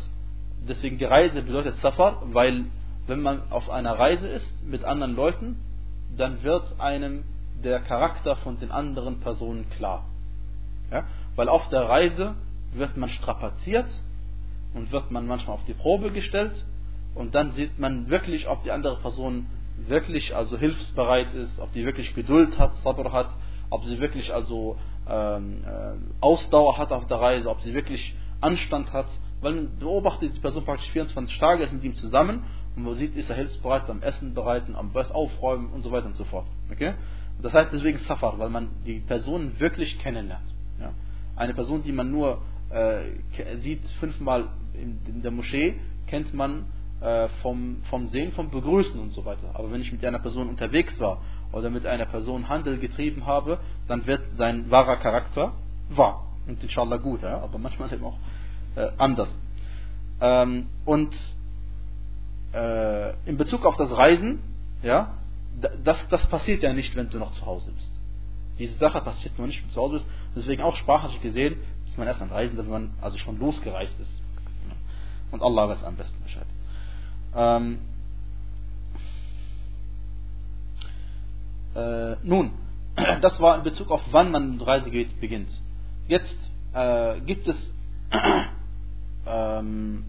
[0.69, 2.67] deswegen die Reise bedeutet Safar, weil
[3.07, 5.57] wenn man auf einer Reise ist mit anderen Leuten,
[6.17, 7.25] dann wird einem
[7.63, 10.05] der Charakter von den anderen Personen klar.
[10.91, 11.05] Ja?
[11.37, 12.35] Weil auf der Reise
[12.73, 13.87] wird man strapaziert
[14.75, 16.65] und wird man manchmal auf die Probe gestellt
[17.15, 19.47] und dann sieht man wirklich, ob die andere Person
[19.77, 23.35] wirklich also hilfsbereit ist, ob die wirklich Geduld hat, Sabr hat,
[23.71, 28.93] ob sie wirklich also ähm, äh, Ausdauer hat auf der Reise, ob sie wirklich Anstand
[28.93, 29.07] hat,
[29.41, 32.45] weil man beobachtet die Person praktisch 24 Tage, ist mit ihm zusammen
[32.77, 36.07] und man sieht, ist er hilfsbereit beim Essen bereiten, am Best aufräumen und so weiter
[36.07, 36.47] und so fort.
[36.71, 36.95] Okay?
[37.43, 40.55] Das heißt deswegen Safar, weil man die Person wirklich kennenlernt.
[40.81, 40.93] Ja?
[41.37, 46.67] Eine Person, die man nur äh, sieht fünfmal in, in der Moschee kennt man
[47.43, 49.51] vom, vom Sehen, vom Begrüßen und so weiter.
[49.55, 51.21] Aber wenn ich mit einer Person unterwegs war
[51.53, 55.53] oder mit einer Person Handel getrieben habe, dann wird sein wahrer Charakter
[55.91, 56.25] wahr.
[56.47, 57.41] Und inshallah gut, ja?
[57.41, 58.17] aber manchmal eben auch
[58.77, 59.29] äh, anders.
[60.21, 61.15] Ähm, und
[62.53, 64.41] äh, in Bezug auf das Reisen,
[64.83, 65.15] ja,
[65.83, 67.91] das, das passiert ja nicht, wenn du noch zu Hause bist.
[68.59, 70.07] Diese Sache passiert nur nicht, wenn du zu Hause bist.
[70.37, 74.21] Deswegen auch sprachlich gesehen, ist man erst ein Reisender, wenn man also schon losgereist ist.
[75.31, 76.47] Und Allah weiß am besten Bescheid.
[77.35, 77.79] Ähm,
[81.75, 82.53] äh, nun,
[83.21, 85.51] das war in Bezug auf wann man die Reise geht, beginnt.
[86.07, 86.37] Jetzt
[86.73, 87.57] äh, gibt es
[89.27, 90.05] ähm,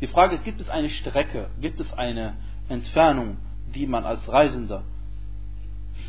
[0.00, 2.34] die Frage gibt es eine Strecke, gibt es eine
[2.68, 3.38] Entfernung,
[3.74, 4.82] die man als Reisender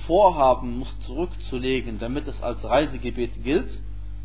[0.05, 3.69] vorhaben muss zurückzulegen, damit es als Reisegebet gilt?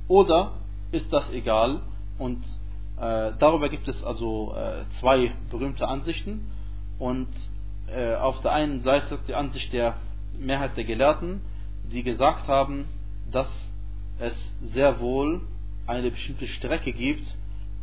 [0.09, 0.55] Oder
[0.91, 1.83] ist das egal?
[2.19, 2.45] Und
[2.97, 6.51] darüber gibt es also äh, zwei berühmte Ansichten.
[6.99, 7.29] Und
[7.89, 9.97] äh, auf der einen Seite die Ansicht der
[10.39, 11.41] Mehrheit der Gelehrten,
[11.91, 12.87] die gesagt haben,
[13.31, 13.49] dass
[14.19, 14.35] es
[14.73, 15.43] sehr wohl
[15.87, 17.27] eine bestimmte Strecke gibt,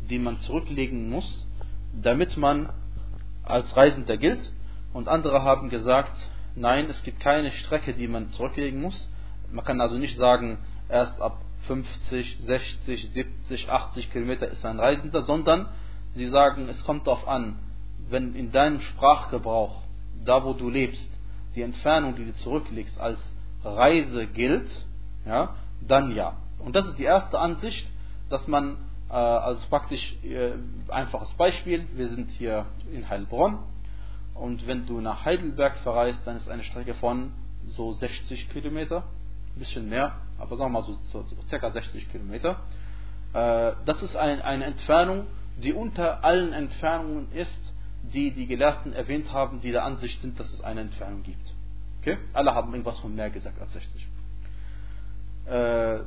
[0.08, 1.46] die man zurücklegen muss,
[1.92, 2.72] damit man
[3.42, 4.52] als Reisender gilt.
[4.92, 6.12] Und andere haben gesagt,
[6.54, 9.10] nein, es gibt keine Strecke, die man zurücklegen muss.
[9.52, 15.22] Man kann also nicht sagen, erst ab 50, 60, 70, 80 Kilometer ist ein Reisender,
[15.22, 15.68] sondern
[16.14, 17.58] sie sagen, es kommt darauf an,
[18.08, 19.82] wenn in deinem Sprachgebrauch,
[20.24, 21.08] da wo du lebst,
[21.54, 23.18] die Entfernung, die du zurücklegst, als
[23.64, 24.70] Reise gilt,
[25.26, 25.54] ja,
[25.86, 26.36] dann ja.
[26.58, 27.86] Und das ist die erste Ansicht,
[28.28, 28.76] dass man,
[29.08, 30.52] äh, also praktisch äh,
[30.88, 33.58] einfaches Beispiel, wir sind hier in Heilbronn
[34.34, 37.32] und wenn du nach Heidelberg verreist, dann ist eine Strecke von
[37.66, 39.04] so 60 Kilometer,
[39.54, 42.60] ein bisschen mehr, aber sagen wir mal so, so, circa 60 Kilometer.
[43.32, 45.26] Äh, das ist ein, eine Entfernung,
[45.62, 50.50] die unter allen Entfernungen ist, die die Gelehrten erwähnt haben, die der Ansicht sind, dass
[50.52, 51.54] es eine Entfernung gibt.
[52.00, 52.18] Okay?
[52.32, 54.08] Alle haben irgendwas von mehr gesagt als 60.
[55.46, 56.00] Äh,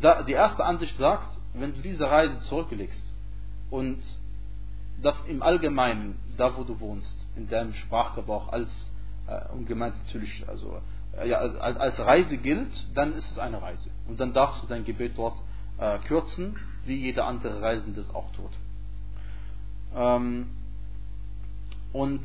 [0.00, 3.14] da, die erste Ansicht sagt, wenn du diese Reise zurücklegst
[3.70, 4.02] und
[5.00, 8.68] das im Allgemeinen, da wo du wohnst, in deinem Sprachgebrauch als
[9.26, 10.80] äh, ungemeint natürlich, also
[11.24, 13.90] ja, als, als Reise gilt, dann ist es eine Reise.
[14.08, 15.36] Und dann darfst du dein Gebet dort
[15.78, 18.50] äh, kürzen, wie jeder andere Reisende es auch tut.
[19.94, 20.48] Ähm,
[21.92, 22.24] und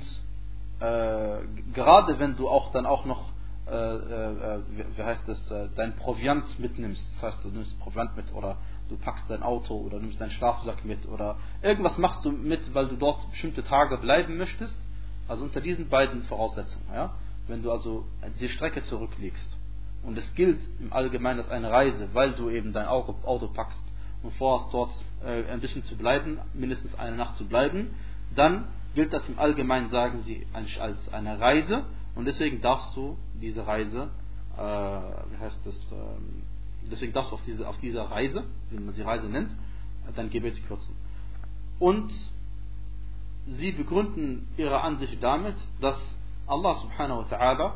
[0.79, 1.39] äh,
[1.73, 3.31] gerade wenn du auch dann auch noch
[3.67, 4.63] äh, äh,
[4.97, 7.07] wie heißt das, äh, dein Proviant mitnimmst.
[7.13, 8.57] Das heißt, du nimmst Proviant mit oder
[8.89, 12.87] du packst dein Auto oder nimmst deinen Schlafsack mit oder irgendwas machst du mit, weil
[12.87, 14.77] du dort bestimmte Tage bleiben möchtest.
[15.27, 16.85] Also unter diesen beiden Voraussetzungen.
[16.93, 17.13] Ja?
[17.47, 19.57] Wenn du also diese Strecke zurücklegst
[20.03, 23.83] und es gilt im Allgemeinen als eine Reise, weil du eben dein Auto packst
[24.23, 24.91] und vorhast dort
[25.23, 27.91] äh, ein bisschen zu bleiben, mindestens eine Nacht zu bleiben,
[28.35, 33.65] dann gilt das im Allgemeinen, sagen sie, als eine Reise und deswegen darfst du diese
[33.65, 34.09] Reise,
[34.57, 35.95] äh, wie heißt das, äh,
[36.89, 39.55] deswegen darfst du auf, diese, auf dieser Reise, wie man sie Reise nennt,
[40.15, 40.95] dein Gebet kürzen.
[41.79, 42.11] Und
[43.47, 45.97] sie begründen ihre Ansicht damit, dass
[46.47, 47.73] Allah subhanahu wa ta'ala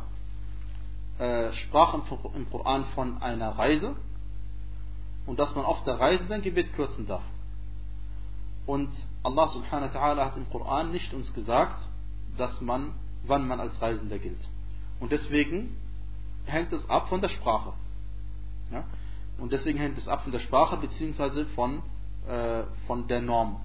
[1.20, 3.96] äh, sprach im, Koran von einer Reise
[5.26, 7.24] und dass man auf der Reise sein Gebet kürzen darf.
[8.66, 8.90] Und
[9.24, 11.88] Allah subhanahu wa ta'ala hat im Koran nicht uns gesagt,
[12.38, 12.94] dass man
[13.28, 14.48] wann man als Reisender gilt.
[15.00, 15.76] Und deswegen
[16.46, 17.74] hängt es ab von der Sprache.
[18.72, 18.84] Ja?
[19.38, 21.82] Und deswegen hängt es ab von der Sprache beziehungsweise von,
[22.28, 23.62] äh, von der Norm,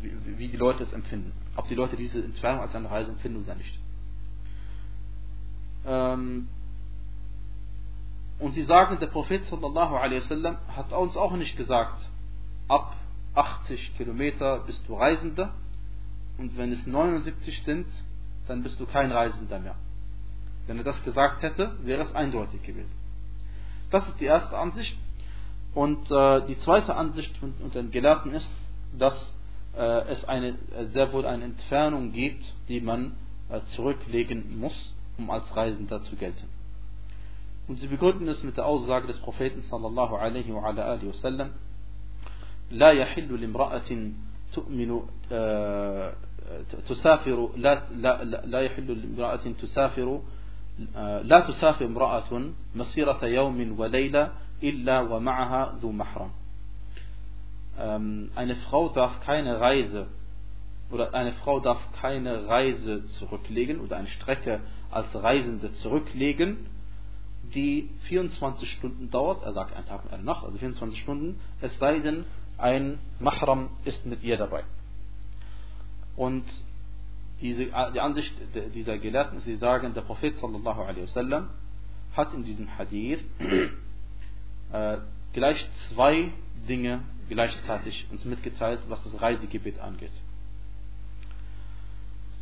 [0.00, 1.32] wie, wie, die Leute es empfinden.
[1.56, 3.78] Ob die Leute diese Entfernung als eine Reise empfinden oder nicht.
[5.86, 6.48] Ähm,
[8.38, 12.08] und sie sagen, der Prophet sallallahu wasallam hat uns auch nicht gesagt,
[12.68, 12.96] ab
[13.34, 15.54] 80 Kilometer bist du Reisender
[16.38, 17.86] und wenn es 79 sind,
[18.48, 19.76] dann bist du kein Reisender mehr.
[20.66, 22.92] Wenn er das gesagt hätte, wäre es eindeutig gewesen.
[23.90, 24.96] Das ist die erste Ansicht.
[25.74, 28.50] Und äh, die zweite Ansicht unter den Gelehrten ist,
[28.98, 29.32] dass
[29.76, 30.58] äh, es eine,
[30.92, 33.12] sehr wohl eine Entfernung gibt, die man
[33.48, 36.48] äh, zurücklegen muss, um als Reisender zu gelten.
[37.68, 41.50] Und sie begründen es mit der Aussage des Propheten sallallahu alaihi wa ala alihi wasallam,
[42.72, 43.90] لا يحل لامرأة
[44.52, 45.00] تؤمن
[46.88, 50.20] تسافر لا, لا, لا يحل لامرأة تسافر
[51.22, 56.30] لا تسافر امرأة مسيرة يوم وليلة إلا ومعها ذو محرم
[58.36, 60.06] eine Frau darf keine Reise
[60.92, 66.66] oder eine Frau darf keine Reise zurücklegen oder eine Strecke als Reisende zurücklegen,
[67.54, 71.76] die 24 Stunden dauert, er sagt ein Tag und eine Nacht, also 24 Stunden, es
[71.78, 72.24] sei denn,
[72.58, 74.62] ein Mahram ist mit ihr dabei.
[76.16, 76.44] Und
[77.40, 78.32] diese, die Ansicht
[78.74, 81.50] dieser Gelehrten, sie sagen, der Prophet sallallahu alaihi wasallam
[82.14, 83.20] hat in diesem Hadith
[84.72, 84.98] äh,
[85.32, 86.30] gleich zwei
[86.68, 90.12] Dinge gleichzeitig uns mitgeteilt, was das Reisegebet angeht.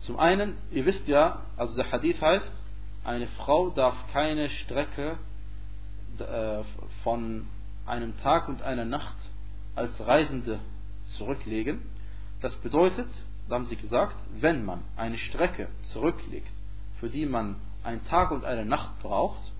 [0.01, 2.53] Zum einen, ihr wisst ja, also der Hadith heißt,
[3.05, 5.19] eine Frau darf keine Strecke
[6.19, 6.63] äh,
[7.03, 7.47] von
[7.87, 9.17] einem Tag und einer Nacht
[9.75, 10.61] als Reisende
[11.19, 11.83] zurücklegen.
[12.41, 13.09] Das bedeutet,
[13.49, 16.53] da haben sie gesagt, wenn man eine Strecke zurücklegt,
[16.99, 19.53] für die man einen Tag und eine Nacht braucht,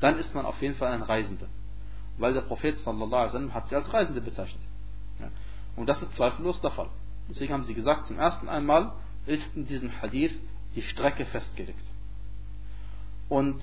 [0.00, 1.46] dann ist man auf jeden Fall ein Reisender.
[2.18, 4.62] Weil der Prophet sallallahu alaihi wasallam hat sie als Reisende bezeichnet.
[5.76, 6.88] Und das ist zweifellos der Fall.
[7.28, 8.92] Deswegen haben sie gesagt, zum ersten einmal
[9.26, 10.34] ist in diesem Hadith
[10.74, 11.84] die Strecke festgelegt.
[13.28, 13.60] Und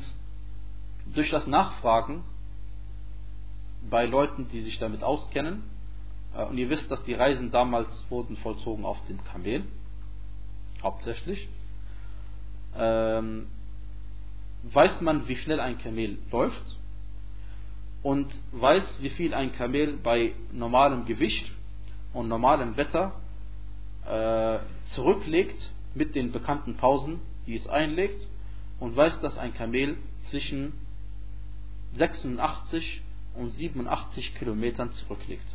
[1.13, 2.23] durch das Nachfragen
[3.89, 5.63] bei Leuten, die sich damit auskennen,
[6.35, 9.63] äh, und ihr wisst, dass die Reisen damals wurden vollzogen auf dem Kamel,
[10.81, 11.47] hauptsächlich,
[12.77, 13.47] ähm,
[14.63, 16.77] weiß man, wie schnell ein Kamel läuft
[18.03, 21.51] und weiß, wie viel ein Kamel bei normalem Gewicht
[22.13, 23.13] und normalem Wetter
[24.05, 24.59] äh,
[24.95, 28.27] zurücklegt mit den bekannten Pausen, die es einlegt
[28.79, 29.97] und weiß, dass ein Kamel
[30.29, 30.73] zwischen
[31.93, 33.01] 86
[33.35, 35.45] und 87 Kilometern zurücklegt.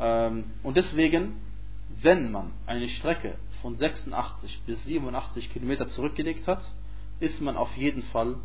[0.00, 1.36] Ähm, und deswegen,
[2.00, 6.70] wenn man eine Strecke von 86 bis 87 Kilometer zurückgelegt hat,
[7.20, 8.36] ist man auf jeden Fall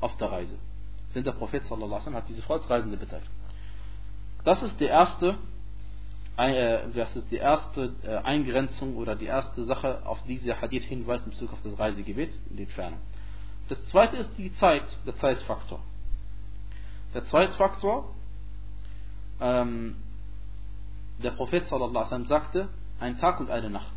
[0.00, 0.56] auf der Reise.
[1.14, 3.30] Denn der Prophet sallallahu alaihi hat diese Frau als Reisende bezeichnet.
[4.44, 5.38] Das ist die erste,
[6.38, 11.24] das ist die erste äh, Eingrenzung oder die erste Sache, auf die dieser Hadith hinweist
[11.24, 13.00] in Bezug auf das Reisegebet in die Entfernung.
[13.68, 15.80] Das zweite ist die Zeit, der Zeitfaktor.
[17.12, 18.14] Der Zeitfaktor,
[19.40, 19.96] ähm,
[21.20, 22.68] der Prophet sallallahu sagte,
[23.00, 23.94] ein Tag und eine Nacht.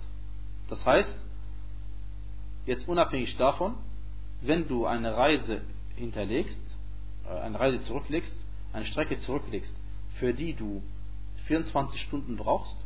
[0.68, 1.28] Das heißt,
[2.66, 3.76] jetzt unabhängig davon,
[4.42, 5.62] wenn du eine Reise
[5.96, 6.78] hinterlegst,
[7.28, 8.36] äh, eine Reise zurücklegst,
[8.74, 9.76] eine Strecke zurücklegst,
[10.16, 10.82] für die du
[11.52, 12.78] 24 Stunden brauchst,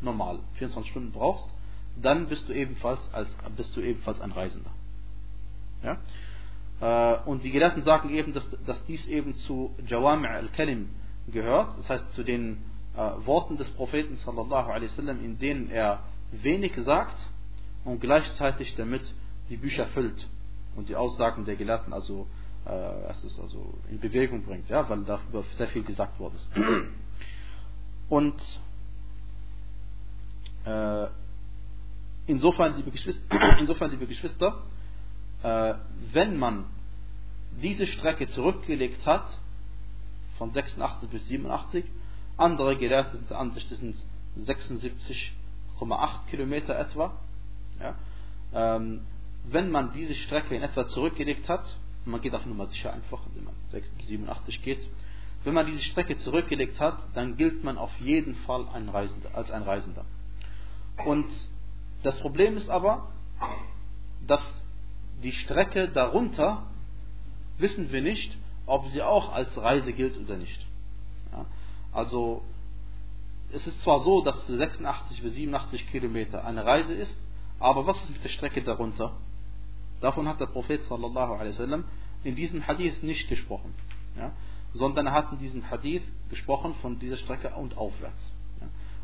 [0.00, 1.50] normal 24 Stunden brauchst,
[2.00, 4.70] dann bist du ebenfalls als bist du ebenfalls ein Reisender.
[5.82, 5.98] Ja?
[6.80, 10.88] Äh, und die Gelehrten sagen eben, dass, dass dies eben zu Jawami' al-Kalim
[11.30, 12.64] gehört, das heißt zu den
[12.96, 17.18] äh, Worten des Propheten sallallahu alaihi wasallam, in denen er wenig sagt
[17.84, 19.14] und gleichzeitig damit
[19.50, 20.26] die Bücher füllt
[20.74, 22.26] und die Aussagen der Gelehrten also,
[22.64, 26.48] äh, also in Bewegung bringt, ja, weil darüber sehr viel gesagt worden ist.
[28.08, 28.40] Und
[30.64, 31.06] äh,
[32.26, 34.62] insofern, liebe Geschwister, insofern, liebe Geschwister
[35.42, 35.74] äh,
[36.12, 36.66] wenn man
[37.62, 39.26] diese Strecke zurückgelegt hat,
[40.36, 41.84] von 86 bis 87,
[42.36, 43.96] andere Gelehrte sind der Ansicht, das sind
[44.36, 47.18] 76,8 Kilometer etwa.
[47.80, 47.94] Ja.
[48.54, 49.00] Ähm,
[49.44, 53.44] wenn man diese Strecke in etwa zurückgelegt hat, man geht auf Nummer sicher einfach, indem
[53.44, 53.54] man
[54.04, 54.88] 87 geht,
[55.48, 59.62] wenn man diese Strecke zurückgelegt hat, dann gilt man auf jeden Fall ein als ein
[59.62, 60.04] Reisender.
[61.06, 61.26] Und
[62.02, 63.08] das Problem ist aber,
[64.26, 64.42] dass
[65.22, 66.66] die Strecke darunter
[67.56, 70.66] wissen wir nicht, ob sie auch als Reise gilt oder nicht.
[71.32, 71.46] Ja,
[71.92, 72.42] also
[73.50, 77.16] es ist zwar so, dass 86 bis 87 Kilometer eine Reise ist,
[77.58, 79.16] aber was ist mit der Strecke darunter?
[80.02, 81.84] Davon hat der Prophet sallallahu alaihi wasallam
[82.22, 83.72] in diesem Hadith nicht gesprochen,
[84.14, 84.32] ja,
[84.72, 88.32] sondern er hat in diesem Hadith gesprochen von dieser Strecke und aufwärts.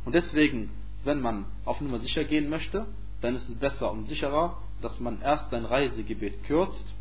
[0.05, 0.71] Und deswegen,
[1.05, 2.87] wenn man auf Nummer sicher gehen möchte,
[3.21, 6.95] dann ist es besser und sicherer, dass man erst sein Reisegebet kürzt,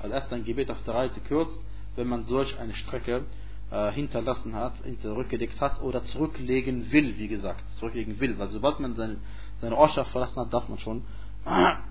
[0.00, 1.60] also erst ein Gebet auf der Reise kürzt,
[1.96, 3.24] wenn man solch eine Strecke
[3.70, 8.38] äh, hinterlassen hat, zurückgelegt hat oder zurücklegen will, wie gesagt, zurücklegen will.
[8.38, 9.16] Weil sobald man seine,
[9.60, 11.02] seine Ortschaft verlassen hat, darf man schon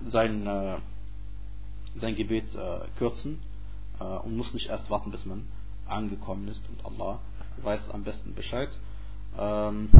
[0.06, 0.78] sein, äh,
[1.96, 3.40] sein Gebet äh, kürzen
[4.00, 5.46] äh, und muss nicht erst warten, bis man
[5.88, 7.18] angekommen ist und Allah
[7.62, 8.68] weiß am besten Bescheid.
[9.38, 9.90] Ähm,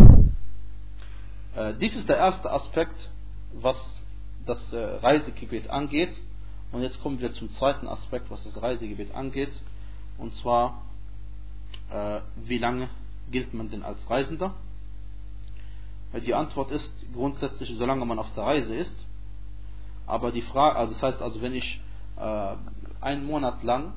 [1.54, 3.10] äh, dies ist der erste Aspekt,
[3.54, 3.76] was
[4.46, 6.14] das äh, Reisegebet angeht.
[6.72, 9.52] Und jetzt kommen wir zum zweiten Aspekt, was das Reisegebet angeht.
[10.18, 10.82] Und zwar,
[11.90, 12.88] äh, wie lange
[13.30, 14.54] gilt man denn als Reisender?
[16.26, 19.06] Die Antwort ist grundsätzlich, solange man auf der Reise ist.
[20.06, 21.80] Aber die Frage, also das heißt also, wenn ich
[22.16, 22.54] äh,
[23.00, 23.92] einen Monat lang,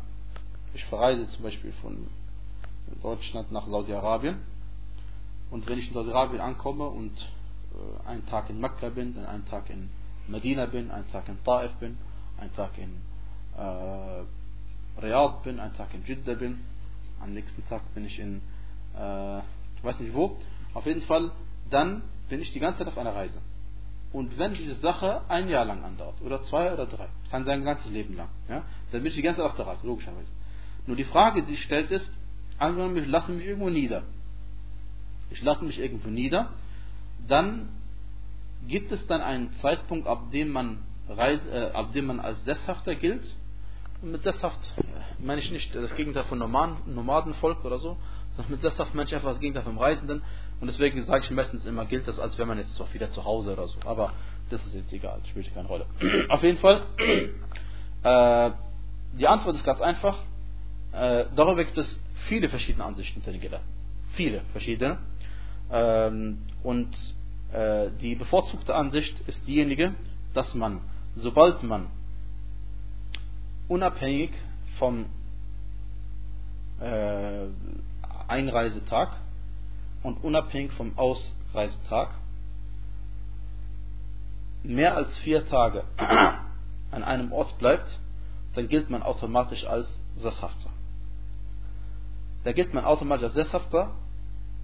[0.74, 2.07] ich verreise zum Beispiel von
[3.01, 4.39] Deutschland nach Saudi-Arabien,
[5.49, 7.11] und wenn ich in Saudi-Arabien ankomme und
[7.74, 9.89] äh, einen Tag in Mekka bin, dann einen Tag in
[10.28, 11.97] Medina bin, einen Tag in Taif bin,
[12.38, 13.01] einen Tag in
[13.57, 16.59] äh, Riyadh bin, einen Tag in Jeddah bin,
[17.19, 18.41] am nächsten Tag bin ich in
[18.97, 19.39] äh,
[19.82, 20.38] ich weiß nicht wo,
[20.76, 21.32] auf jeden Fall,
[21.72, 23.39] dann bin ich die ganze Zeit auf einer Reise.
[24.13, 27.89] Und wenn diese Sache ein Jahr lang andauert, oder zwei oder drei, kann sein ganzes
[27.89, 30.30] Leben lang, ja, dann bin ich die ganze Zeit auf der Reise, logischerweise.
[30.88, 32.11] Nur die Frage, die sich stellt, ist,
[32.57, 34.03] angenommen, ich lasse mich irgendwo nieder.
[35.29, 36.49] Ich lasse mich irgendwo nieder,
[37.27, 37.69] dann
[38.67, 40.79] gibt es dann einen Zeitpunkt, ab dem man,
[41.09, 43.23] Reise, äh, ab dem man als Sesshafter gilt.
[44.01, 47.97] Und mit Sesshaft äh, meine ich nicht das Gegenteil von Nomaden, Nomadenvolk oder so,
[48.36, 50.21] sondern mit Sesshaft meine ich einfach das Gegenteil vom Reisenden.
[50.59, 53.23] Und deswegen sage ich meistens immer, gilt das, als wäre man jetzt doch wieder zu
[53.23, 53.79] Hause oder so.
[53.86, 54.13] Aber
[54.49, 55.86] das ist jetzt egal, spielt keine Rolle.
[56.29, 56.84] Auf jeden Fall,
[58.03, 58.51] äh,
[59.17, 60.17] die Antwort ist ganz einfach.
[60.94, 63.68] Äh, darüber gibt es viele verschiedene Ansichten unter den Gelehrten.
[64.14, 64.98] Viele verschiedene.
[65.72, 66.89] Ähm, und
[67.54, 69.94] äh, die bevorzugte Ansicht ist diejenige,
[70.34, 70.82] dass man,
[71.16, 71.88] sobald man
[73.68, 74.32] unabhängig
[74.78, 75.06] vom
[76.80, 77.48] äh,
[78.28, 79.18] Einreisetag
[80.04, 82.16] und unabhängig vom Ausreisetag
[84.64, 85.84] mehr als vier Tage
[86.92, 88.00] an einem Ort bleibt,
[88.56, 90.70] dann gilt man automatisch als Sesshafter.
[92.44, 93.92] Da gilt man automatisch als Sesshafter,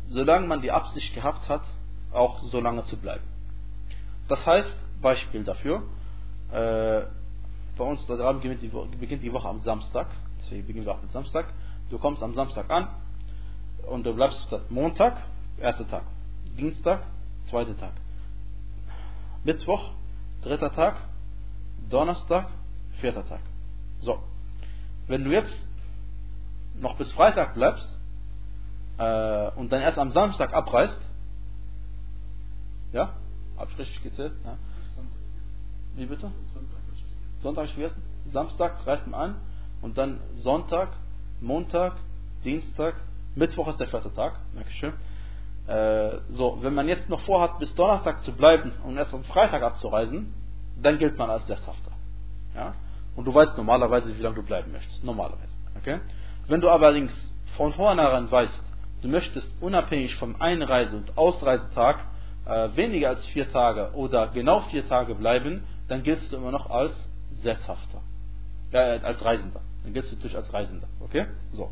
[0.10, 1.62] solange man die Absicht gehabt hat,
[2.12, 3.24] auch so lange zu bleiben.
[4.28, 5.84] Das heißt, Beispiel dafür,
[6.52, 7.04] äh,
[7.78, 10.08] bei uns da beginnt die, Woche, beginnt die Woche am Samstag,
[10.40, 11.54] deswegen beginnen wir auch mit Samstag.
[11.90, 12.88] Du kommst am Samstag an
[13.88, 15.22] und du bleibst Montag,
[15.60, 16.04] erster Tag,
[16.58, 17.04] Dienstag,
[17.46, 17.94] zweiter Tag,
[19.44, 19.92] Mittwoch,
[20.42, 21.02] dritter Tag,
[21.90, 22.50] Donnerstag,
[23.00, 23.42] vierter Tag.
[24.02, 24.20] So,
[25.08, 25.67] wenn du jetzt
[26.80, 27.98] noch bis Freitag bleibst
[28.98, 31.02] äh, und dann erst am Samstag abreist,
[32.92, 33.14] ja,
[33.58, 34.34] hab ich richtig gezählt?
[34.44, 34.58] Ja.
[35.96, 36.32] Wie bitte?
[37.42, 38.02] Sonntag habe ich vergessen.
[38.28, 39.36] Samstag reist man an
[39.82, 40.90] und dann Sonntag,
[41.42, 41.94] Montag,
[42.44, 42.96] Dienstag,
[43.36, 44.40] Mittwoch ist der vierte Tag.
[44.54, 44.94] Dankeschön.
[45.68, 49.62] Äh, so, wenn man jetzt noch vorhat, bis Donnerstag zu bleiben und erst am Freitag
[49.64, 50.34] abzureisen,
[50.82, 51.92] dann gilt man als Sesshafter.
[52.56, 52.74] Ja?
[53.16, 55.04] Und du weißt normalerweise, wie lange du bleiben möchtest.
[55.04, 55.54] Normalerweise.
[55.78, 56.00] Okay?
[56.48, 57.14] Wenn du allerdings
[57.58, 58.62] von vornherein weißt,
[59.02, 62.06] du möchtest unabhängig vom Einreise- und Ausreisetag
[62.46, 66.70] äh, weniger als vier Tage oder genau vier Tage bleiben, dann giltst du immer noch
[66.70, 66.94] als
[67.32, 68.02] Sesshafter.
[68.72, 69.62] Äh, als Reisender.
[69.84, 70.88] Dann giltst du natürlich als Reisender.
[71.00, 71.28] Okay?
[71.52, 71.72] So.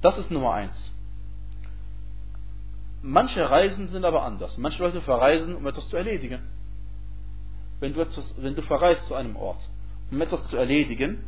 [0.00, 0.92] Das ist Nummer eins.
[3.02, 4.56] Manche Reisen sind aber anders.
[4.58, 6.40] Manche Leute verreisen, um etwas zu erledigen.
[7.80, 9.58] Wenn du, etwas, wenn du verreist zu einem Ort,
[10.10, 11.22] um etwas zu erledigen,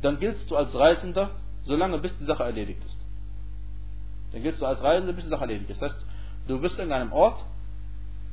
[0.00, 1.30] dann giltst du als Reisender,
[1.64, 2.98] solange bis die Sache erledigt ist.
[4.32, 5.82] Dann giltst du als Reisender, bis die Sache erledigt ist.
[5.82, 6.06] Das heißt,
[6.48, 7.44] du bist in einem Ort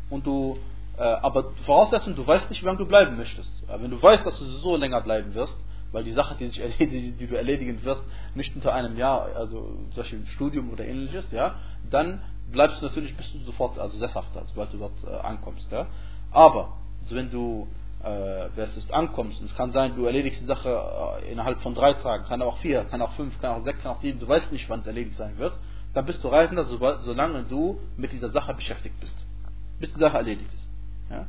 [0.10, 0.58] und du,
[0.98, 3.64] äh, aber Voraussetzung, du weißt nicht, wie lange du bleiben möchtest.
[3.68, 5.58] Aber wenn du weißt, dass du so länger bleiben wirst,
[5.92, 8.04] weil die Sache, die, sich erledigen, die du erledigen wirst,
[8.36, 11.56] nicht unter einem Jahr, also Beispiel Studium oder ähnliches, ja,
[11.90, 12.22] dann
[12.52, 15.88] bleibst du natürlich bis du sofort, also sesshafter, sobald du dort äh, ankommst, ja.
[16.32, 17.68] Aber, also wenn du
[18.04, 20.70] äh, ist, ankommst, und es kann sein, du erledigst die Sache
[21.22, 23.92] äh, innerhalb von drei Tagen, kann auch vier, kann auch fünf, kann auch sechs, kann
[23.92, 25.54] auch sieben, du weißt nicht, wann es erledigt sein wird,
[25.94, 29.18] dann bist du Reisender, solange du mit dieser Sache beschäftigt bist.
[29.80, 30.68] Bis die Sache erledigt ist.
[31.10, 31.26] Ja?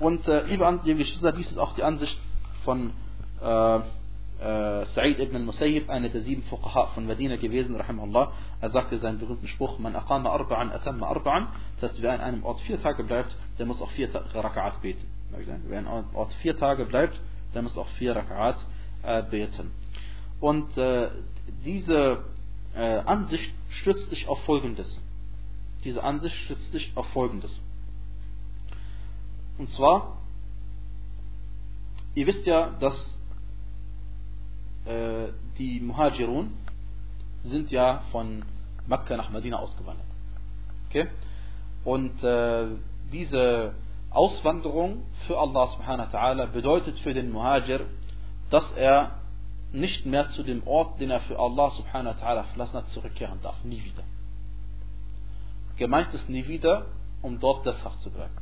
[0.00, 2.18] Und äh, liebe, liebe Geschwister, dies ist auch die Ansicht
[2.64, 2.92] von
[3.40, 8.32] äh, äh, Sa'id ibn al-Musayyib, einer der sieben Fuqaha von Medina gewesen, rahimahullah.
[8.60, 11.48] Er sagte seinen berühmten Spruch, man aqama arba'an, atamma arba'an.
[11.80, 15.06] Das heißt, wer an einem Ort vier Tage bleibt, der muss auch vier Raka'at beten.
[15.32, 17.20] Wer einem Ort vier Tage bleibt,
[17.54, 18.56] der muss auch vier Raka'at
[19.02, 19.72] äh, beten.
[20.40, 21.10] Und äh,
[21.64, 22.24] diese
[22.74, 25.02] äh, Ansicht stützt sich auf Folgendes.
[25.84, 27.58] Diese Ansicht stützt sich auf Folgendes.
[29.58, 30.18] Und zwar,
[32.14, 33.18] ihr wisst ja, dass
[34.84, 35.28] äh,
[35.58, 36.52] die Muhajirun
[37.44, 38.44] sind ja von
[38.86, 40.06] Mekka nach Medina ausgewandert.
[40.88, 41.08] Okay?
[41.84, 42.66] Und äh,
[43.12, 43.74] diese
[44.14, 47.86] Auswanderung für Allah subhanahu wa ta'ala bedeutet für den Muhajir,
[48.50, 49.18] dass er
[49.72, 53.40] nicht mehr zu dem Ort, den er für Allah subhanahu wa ta'ala verlassen hat, zurückkehren
[53.42, 53.62] darf.
[53.64, 54.02] Nie wieder.
[55.76, 56.86] Gemeint ist nie wieder,
[57.22, 58.34] um dort deshalb zu bleiben.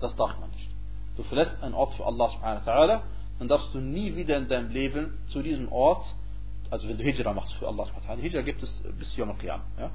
[0.00, 0.70] Das darf man nicht.
[1.16, 3.00] Du verlässt einen Ort für Allah subhanahu wa ta'ala,
[3.38, 6.04] dann darfst du nie wieder in deinem Leben zu diesem Ort,
[6.70, 9.30] also wenn du Hijra machst für Allah subhanahu wa ta'ala, Hijra gibt es bis Yom
[9.30, 9.62] al-Qiyam.
[9.78, 9.90] Ja?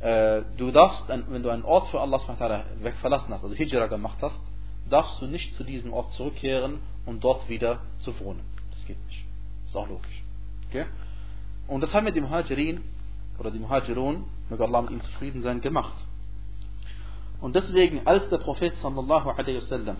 [0.00, 3.42] Äh, du darfst, wenn du einen Ort für Allah subhanahu wa ta'ala weg verlassen hast,
[3.44, 4.40] also Hijra gemacht hast,
[4.88, 8.40] darfst du nicht zu diesem Ort zurückkehren, um dort wieder zu wohnen.
[8.70, 9.24] Das geht nicht.
[9.66, 10.24] Ist auch logisch.
[10.68, 10.86] Okay?
[11.68, 12.82] Und das haben wir die Muhajirin
[13.38, 15.94] oder die Muhajirun, möge Allah mit ihnen zufrieden sein, gemacht.
[17.40, 19.96] Und deswegen, als der Prophet sallallahu alaihi wasallam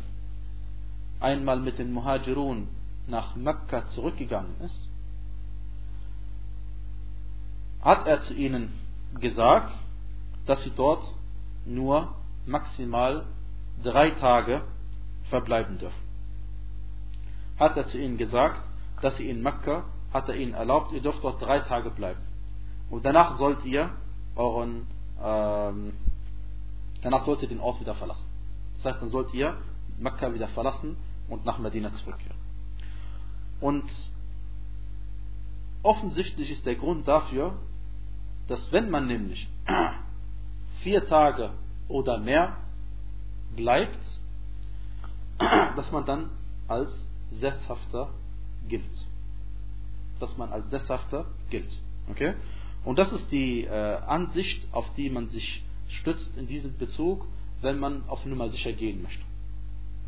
[1.20, 2.68] einmal mit den Muhajirun
[3.06, 4.88] nach Mekka zurückgegangen ist,
[7.82, 8.72] hat er zu ihnen
[9.20, 9.72] gesagt,
[10.46, 11.02] dass sie dort
[11.64, 12.14] nur
[12.46, 13.26] maximal
[13.82, 14.62] drei Tage
[15.24, 16.02] verbleiben dürfen.
[17.58, 18.62] Hat er zu ihnen gesagt,
[19.00, 22.20] dass sie in Mekka, hat er ihnen erlaubt, ihr dürft dort drei Tage bleiben.
[22.90, 23.90] Und danach sollt ihr
[24.34, 24.86] euren,
[25.22, 25.92] ähm,
[27.02, 28.26] danach sollt ihr den Ort wieder verlassen.
[28.76, 29.56] Das heißt, dann sollt ihr
[29.98, 30.96] Mekka wieder verlassen
[31.28, 32.36] und nach Medina zurückkehren.
[33.60, 33.84] Und
[35.82, 37.54] offensichtlich ist der Grund dafür,
[38.48, 39.48] dass wenn man nämlich
[40.82, 41.52] vier Tage
[41.88, 42.56] oder mehr
[43.56, 43.98] bleibt,
[45.38, 46.30] dass man dann
[46.68, 46.92] als
[47.30, 48.10] Sesshafter
[48.68, 48.84] gilt.
[50.18, 51.78] Dass man als Sesshafter gilt.
[52.10, 52.34] Okay?
[52.84, 57.26] Und das ist die äh, Ansicht, auf die man sich stützt in diesem Bezug,
[57.60, 59.24] wenn man auf Nummer sicher gehen möchte.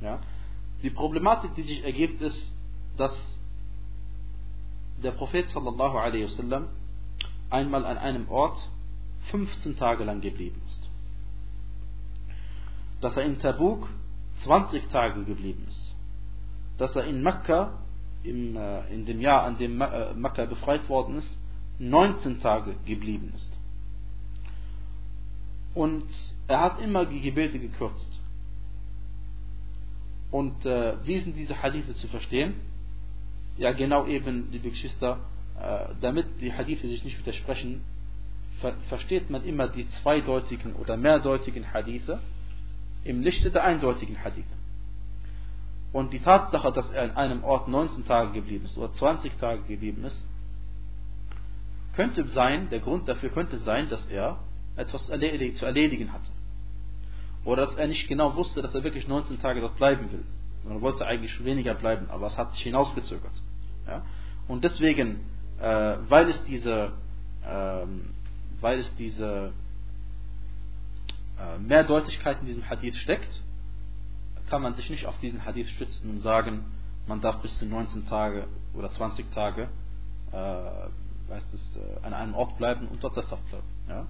[0.00, 0.20] Ja?
[0.82, 2.54] Die Problematik, die sich ergibt, ist,
[2.96, 3.12] dass
[5.02, 6.68] der Prophet sallallahu alaihi wasallam
[7.50, 8.56] einmal an einem Ort
[9.30, 10.90] 15 Tage lang geblieben ist.
[13.00, 13.88] Dass er in Tabuk
[14.44, 15.94] 20 Tage geblieben ist.
[16.78, 17.78] Dass er in Mekka,
[18.24, 21.38] im, äh, in dem Jahr, an dem äh, Mekka befreit worden ist,
[21.78, 23.58] 19 Tage geblieben ist.
[25.74, 26.04] Und
[26.48, 28.20] er hat immer die Gebete gekürzt.
[30.30, 32.54] Und äh, wie sind diese Hadithe zu verstehen?
[33.58, 35.18] Ja, genau eben, liebe Geschwister,
[35.60, 37.82] äh, damit die Hadithe sich nicht widersprechen,
[38.62, 42.20] ver versteht man immer die zweideutigen oder mehrdeutigen Hadithe
[43.04, 44.56] im Lichte der eindeutigen Hadithe.
[45.92, 49.62] Und die Tatsache, dass er an einem Ort 19 Tage geblieben ist oder 20 Tage
[49.62, 50.26] geblieben ist,
[51.92, 54.38] könnte sein, der Grund dafür könnte sein, dass er
[54.76, 56.30] etwas zu erledigen hatte.
[57.44, 60.24] Oder dass er nicht genau wusste, dass er wirklich 19 Tage dort bleiben will.
[60.64, 63.32] Man wollte eigentlich weniger bleiben, aber es hat sich hinausgezögert.
[63.86, 64.02] Ja?
[64.48, 65.20] Und deswegen,
[65.60, 66.92] äh, weil es diese,
[67.44, 67.84] äh,
[68.62, 69.52] weil es diese
[71.38, 73.42] äh, Mehrdeutigkeit in diesem Hadith steckt,
[74.48, 76.64] kann man sich nicht auf diesen Hadith stützen und sagen,
[77.06, 79.68] man darf bis zu 19 Tage oder 20 Tage
[80.32, 80.88] äh,
[81.32, 83.66] heißt es, äh, an einem Ort bleiben und dort sesshaft bleiben.
[83.88, 84.06] Ja?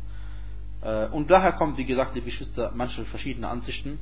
[0.83, 3.99] Äh, und daher kommen, wie gesagt, die Geschwister manche verschiedene Ansichten.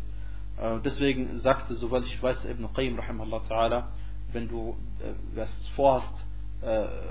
[0.59, 3.85] Äh, deswegen sagte, soweit ich weiß, Ibn Qayyim, ta'ala,
[4.33, 6.13] wenn du äh, vorhast,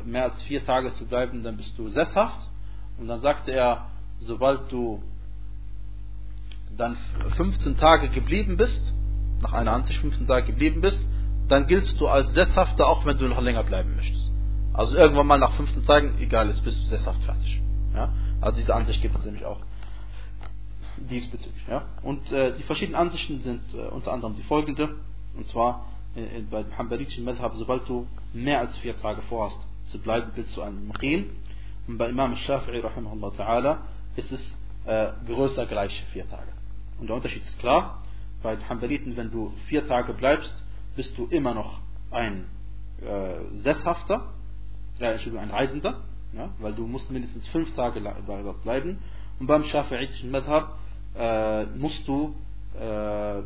[0.06, 2.52] mehr als vier Tage zu bleiben, dann bist du sesshaft.
[3.00, 3.88] Und dann sagte er,
[4.20, 5.02] sobald du
[6.76, 6.97] dann
[7.36, 8.93] 15 Tage geblieben bist,
[9.41, 11.06] nach einer Ansicht 15 Tage geblieben bist,
[11.47, 14.32] dann giltst du als Sesshafter, auch wenn du noch länger bleiben möchtest.
[14.74, 17.62] Also irgendwann mal nach 15 Tagen, egal, jetzt bist du sesshaft fertig.
[17.93, 18.14] Ja?
[18.39, 19.60] Also diese Ansicht gibt es nämlich auch
[20.97, 21.68] diesbezüglich.
[21.68, 21.86] Ja?
[22.04, 24.95] Und äh, die verschiedenen Ansichten sind äh, unter anderem die folgende.
[25.36, 25.86] Und zwar
[26.16, 30.56] äh, bei dem Hanbalitischen Madhab, sobald du mehr als vier Tage vorhast zu bleiben, bist
[30.56, 31.30] du ein Muqim.
[31.88, 33.77] Und bei Imam Shafi'i
[34.15, 36.51] ist es äh, größer gleich vier Tage.
[36.99, 38.03] Und der Unterschied ist klar.
[38.41, 40.63] Bei den Hanbaliten, wenn du vier Tage bleibst,
[40.95, 41.80] bist du immer noch
[42.11, 42.45] ein
[43.01, 44.34] äh, Sesshafter,
[44.99, 46.01] äh, Entschuldigung, ein Reisender,
[46.34, 48.99] ja, weil du musst mindestens fünf Tage dort bleiben.
[49.39, 50.77] Und beim Schafi'itischen Madhab
[51.15, 52.36] äh, musst du
[52.80, 53.39] äh,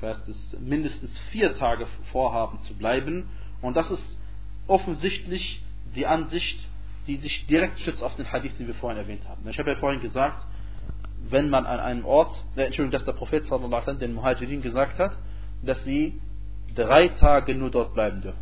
[0.00, 3.28] es, mindestens vier Tage vorhaben zu bleiben.
[3.62, 4.18] Und das ist
[4.66, 5.62] offensichtlich
[5.94, 6.66] die Ansicht,
[7.08, 9.48] die sich direkt stützt auf den Hadith, den wir vorhin erwähnt haben.
[9.48, 10.46] Ich habe ja vorhin gesagt,
[11.30, 15.12] wenn man an einem Ort, äh, Entschuldigung, dass der Prophet sallallahu den Muhajirin gesagt hat,
[15.62, 16.20] dass sie
[16.74, 18.38] drei Tage nur dort bleiben dürfen.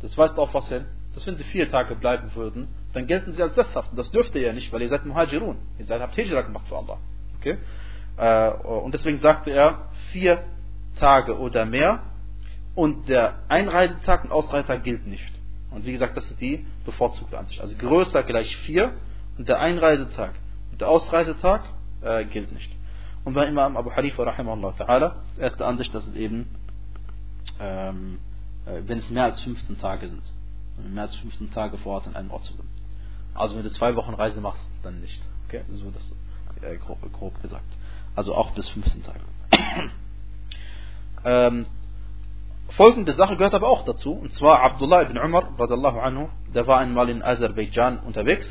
[0.00, 0.86] Das weist auf was hin?
[1.14, 3.90] Dass wenn sie vier Tage bleiben würden, dann gelten sie als Sesshaft.
[3.90, 5.56] Und das dürft ihr ja nicht, weil ihr seid Muhajirun.
[5.78, 6.98] Ihr seid, habt Hijra gemacht für Allah.
[7.38, 7.58] Okay?
[8.16, 10.44] Äh, und deswegen sagte er, vier
[10.96, 12.02] Tage oder mehr
[12.74, 15.33] und der Einreisetag und Ausreisetag gilt nicht.
[15.74, 17.60] Und wie gesagt, das ist die bevorzugte Ansicht.
[17.60, 18.92] Also größer gleich vier
[19.36, 20.34] und der Einreisetag
[20.70, 21.64] und der Ausreisetag
[22.02, 22.70] äh, gilt nicht.
[23.24, 26.48] Und bei Imam Abu Hanifa rahimahullah ta'ala, erste Ansicht, dass es eben,
[27.58, 28.18] ähm,
[28.66, 30.22] äh, wenn es mehr als 15 Tage sind,
[30.92, 32.68] mehr als 15 Tage vor Ort in einem Ort zu sind.
[33.34, 35.20] Also wenn du zwei Wochen Reise machst, dann nicht.
[35.48, 36.12] Okay, so das
[36.62, 37.76] äh, grob, grob, gesagt.
[38.14, 39.20] Also auch bis 15 Tage.
[41.24, 41.66] ähm,
[42.76, 46.78] folgende Sache gehört aber auch dazu, und zwar Abdullah ibn Umar, radiallahu anhu, der war
[46.78, 48.48] einmal in Aserbaidschan unterwegs.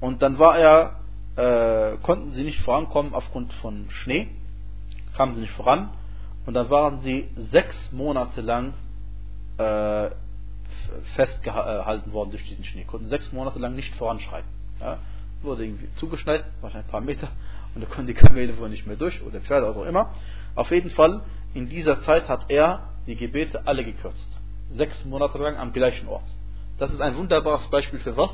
[0.00, 0.96] Und dann war er,
[1.36, 4.28] äh, konnten sie nicht vorankommen aufgrund von Schnee,
[5.16, 5.90] kamen sie nicht voran.
[6.44, 8.74] Und dann waren sie sechs Monate lang
[9.58, 10.10] äh,
[11.14, 14.48] festgehalten worden durch diesen Schnee, konnten sechs Monate lang nicht voranschreiten.
[14.80, 14.98] Ja,
[15.42, 17.28] wurde irgendwie zugeschneit, wahrscheinlich ein paar Meter,
[17.74, 20.10] und da konnten die Kamele wohl nicht mehr durch, oder Pferde, was auch immer.
[20.54, 21.22] Auf jeden Fall,
[21.54, 24.28] in dieser Zeit hat er die Gebete alle gekürzt.
[24.74, 26.24] Sechs Monate lang am gleichen Ort.
[26.78, 28.30] Das ist ein wunderbares Beispiel für was?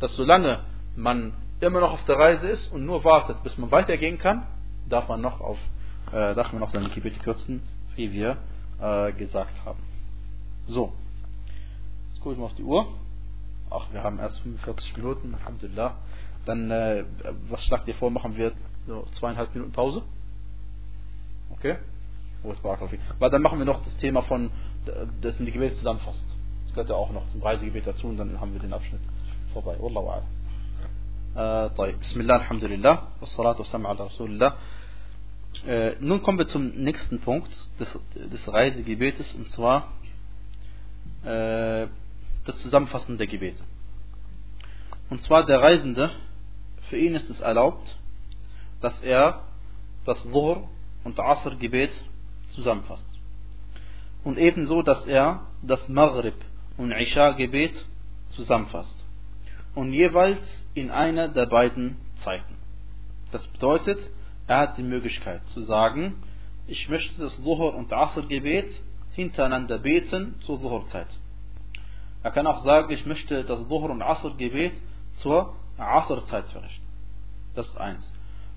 [0.00, 0.60] Dass solange
[0.96, 4.46] man immer noch auf der Reise ist und nur wartet, bis man weitergehen kann,
[4.88, 5.58] darf man noch auf,
[6.08, 7.62] äh, darf man noch seine Gebete kürzen,
[7.94, 8.38] wie wir
[8.80, 9.80] äh, gesagt haben.
[10.66, 10.92] So.
[12.08, 12.86] Jetzt gucke ich mal auf die Uhr.
[13.70, 15.96] Ach, wir haben erst 45 Minuten, Alhamdulillah.
[16.44, 17.04] Dann, äh,
[17.48, 18.52] was schlagt ihr vor, machen wir
[18.86, 20.02] so zweieinhalb Minuten Pause?
[21.50, 21.76] Okay?
[23.19, 24.51] Weil dann machen wir noch das Thema von,
[25.21, 26.23] das sind die Gebete zusammenfasst.
[26.65, 29.01] Das gehört ja auch noch zum Reisegebet dazu und dann haben wir den Abschnitt
[29.53, 29.75] vorbei.
[29.79, 30.23] Wallahu a'lam.
[31.77, 34.53] طيب بسم الله الحمد لله والصلاة والسلام على رسول الله
[35.99, 37.49] nun kommen wir zum nächsten Punkt
[37.79, 39.87] des, des Reisegebetes und zwar
[41.23, 41.87] äh,
[42.45, 43.63] das Zusammenfassen der Gebete.
[45.09, 46.11] Und zwar der Reisende,
[46.89, 47.97] für ihn ist es erlaubt,
[48.81, 49.43] dass er
[50.05, 50.67] das Dhuhr
[51.03, 51.91] und Asr Gebet
[52.52, 53.06] zusammenfasst.
[54.24, 56.34] Und ebenso, dass er das Maghrib
[56.76, 57.84] und Isha Gebet
[58.30, 59.04] zusammenfasst.
[59.74, 62.56] Und jeweils in einer der beiden Zeiten.
[63.30, 64.10] Das bedeutet,
[64.46, 66.22] er hat die Möglichkeit zu sagen,
[66.66, 68.70] ich möchte das Dhuhr und Asr Gebet
[69.12, 71.08] hintereinander beten zur Dhuhr-Zeit.
[72.22, 74.74] Er kann auch sagen, ich möchte das Dhuhr und Asr Gebet
[75.14, 76.86] zur Asr-Zeit verrichten.
[77.54, 78.12] Das ist eins.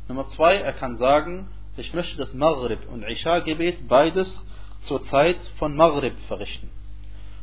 [0.08, 1.48] Nummer zwei, er kann sagen,
[1.78, 4.46] ich möchte das Maghrib und Isha-Gebet beides
[4.84, 6.70] zur Zeit von Maghrib verrichten.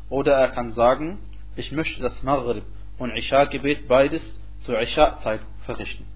[0.09, 1.19] Oder er kann sagen,
[1.57, 2.65] ich möchte das Maghrib
[2.99, 4.23] und Isha-Gebet beides
[4.61, 6.07] zur Isha-Zeit verrichten.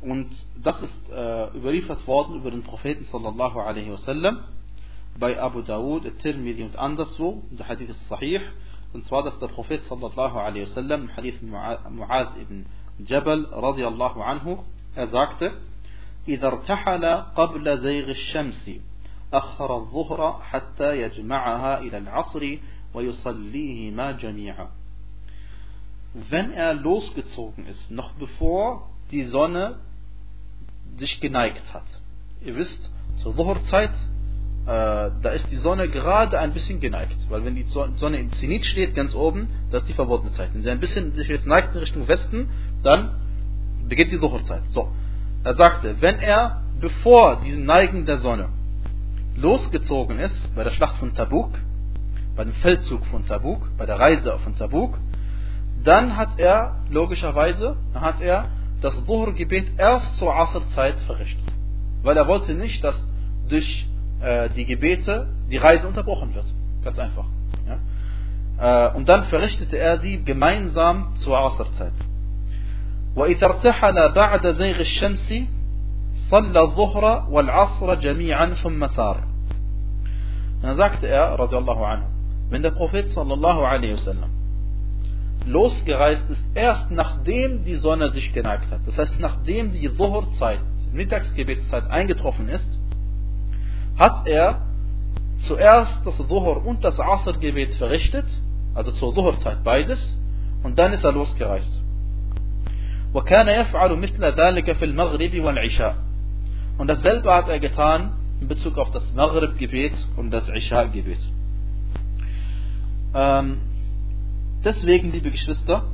[0.00, 0.28] Und
[0.62, 4.44] das ist äh, überliefert worden über den Propheten sallallahu alaihi wasallam
[5.18, 7.42] bei Abu Dawud, Tirmidhi und anderswo.
[7.50, 8.40] Der Hadith ist sahih.
[8.92, 12.66] Und zwar, dass der Prophet sallallahu alaihi wasallam Hadith Mu'adh ibn
[13.04, 14.62] Jabal radiallahu anhu,
[14.94, 15.52] er sagte,
[16.27, 18.71] إذا ارتحل قبل زيغ الشمس
[19.33, 22.57] أخر الظهر حتى يجمعها إلى العصر
[22.93, 24.69] ويصليهما جميعا
[26.13, 29.75] wenn er losgezogen ist, noch bevor die Sonne
[30.97, 31.85] sich geneigt hat.
[32.41, 33.93] Ihr wisst, zur Dhuhr-Zeit,
[34.65, 37.17] äh, da ist die Sonne gerade ein bisschen geneigt.
[37.29, 40.53] Weil wenn die Sonne im Zenit steht, ganz oben, das ist die verbotene Zeit.
[40.53, 42.49] Wenn sie ein bisschen sich jetzt neigt in Richtung Westen,
[42.81, 43.21] dann
[43.87, 44.63] beginnt die Dhuhr-Zeit.
[44.69, 44.91] So.
[45.44, 48.48] Er sagte, wenn er, bevor diesen Neigen der Sonne
[49.36, 51.50] losgezogen ist, bei der Schlacht von Tabuk,
[52.34, 54.98] bei dem Feldzug von Tabuk, bei der Reise von Tabuk,
[55.82, 58.46] dann hat er, logischerweise, hat er
[58.80, 61.44] das Dhuhr-Gebet erst zur Asr-Zeit verrichtet.
[62.02, 63.06] Weil er wollte nicht, dass
[63.48, 63.86] durch
[64.20, 66.46] äh, die Gebete die Reise unterbrochen wird.
[66.82, 67.26] Ganz einfach.
[67.68, 68.88] Ja?
[68.88, 71.92] Äh, und dann verrichtete er sie gemeinsam zur Asr-Zeit.
[73.15, 75.33] وإذا ارتحل بعد زيغ الشمس
[76.29, 79.23] صلى الظهر والعصر جميعا ثم سار.
[80.61, 82.05] Dann sagte er, radiallahu anhu,
[82.49, 84.29] wenn der Prophet sallallahu alaihi wasallam
[85.45, 88.81] losgereist ist, erst nachdem die Sonne sich geneigt hat.
[88.85, 90.59] Das heißt, nachdem die Zuhur-Zeit,
[90.93, 92.79] Mittagsgebetszeit eingetroffen ist,
[93.97, 94.61] hat er
[95.39, 98.25] zuerst das Zuhur und das Asr-Gebet verrichtet,
[98.75, 100.17] also zur Zuhur-Zeit beides,
[100.63, 101.81] und dann ist er losgereist.
[103.13, 105.95] وكان يفعل مثل ذلك في المغرب والعشاء.
[106.77, 108.11] Und dasselbe hat er getan
[108.41, 111.19] in Bezug auf das Maghrib-Gebet und das Isha-Gebet.
[113.13, 113.57] Ähm,
[114.63, 115.85] Deswegen, liebe Geschwister,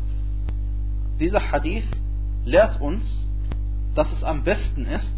[1.20, 1.86] dieser Hadith
[2.46, 3.04] lehrt uns,
[3.93, 5.14] dass es am besten ist,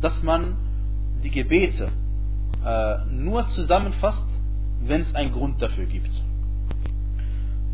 [0.00, 0.56] dass man
[1.24, 1.88] die Gebete
[2.64, 4.26] äh, nur zusammenfasst,
[4.84, 6.10] wenn es einen Grund dafür gibt.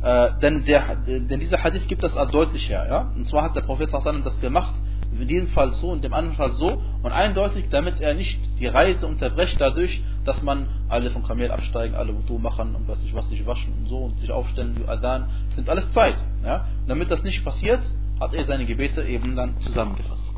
[0.05, 2.85] Äh, denn, der, denn dieser Hadith gibt das deutlich her.
[2.87, 3.11] Ja?
[3.15, 4.75] Und zwar hat der Prophet das gemacht,
[5.19, 6.79] in diesem Fall so, in dem anderen Fall so.
[7.01, 11.95] Und eindeutig, damit er nicht die Reise unterbrecht dadurch, dass man alle vom Kamel absteigen,
[11.95, 14.87] alle Wudu machen und was nicht was sich waschen und so und sich aufstellen, wie
[14.87, 15.27] Adhan.
[15.47, 16.17] Das nimmt alles Zeit.
[16.43, 16.67] Ja?
[16.85, 17.81] damit das nicht passiert,
[18.19, 20.31] hat er seine Gebete eben dann zusammengefasst.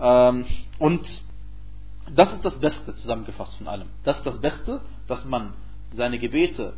[0.00, 0.46] Ähm,
[0.78, 1.02] und
[2.14, 3.88] das ist das Beste zusammengefasst von allem.
[4.04, 5.52] Das ist das Beste, dass man
[5.94, 6.72] seine Gebete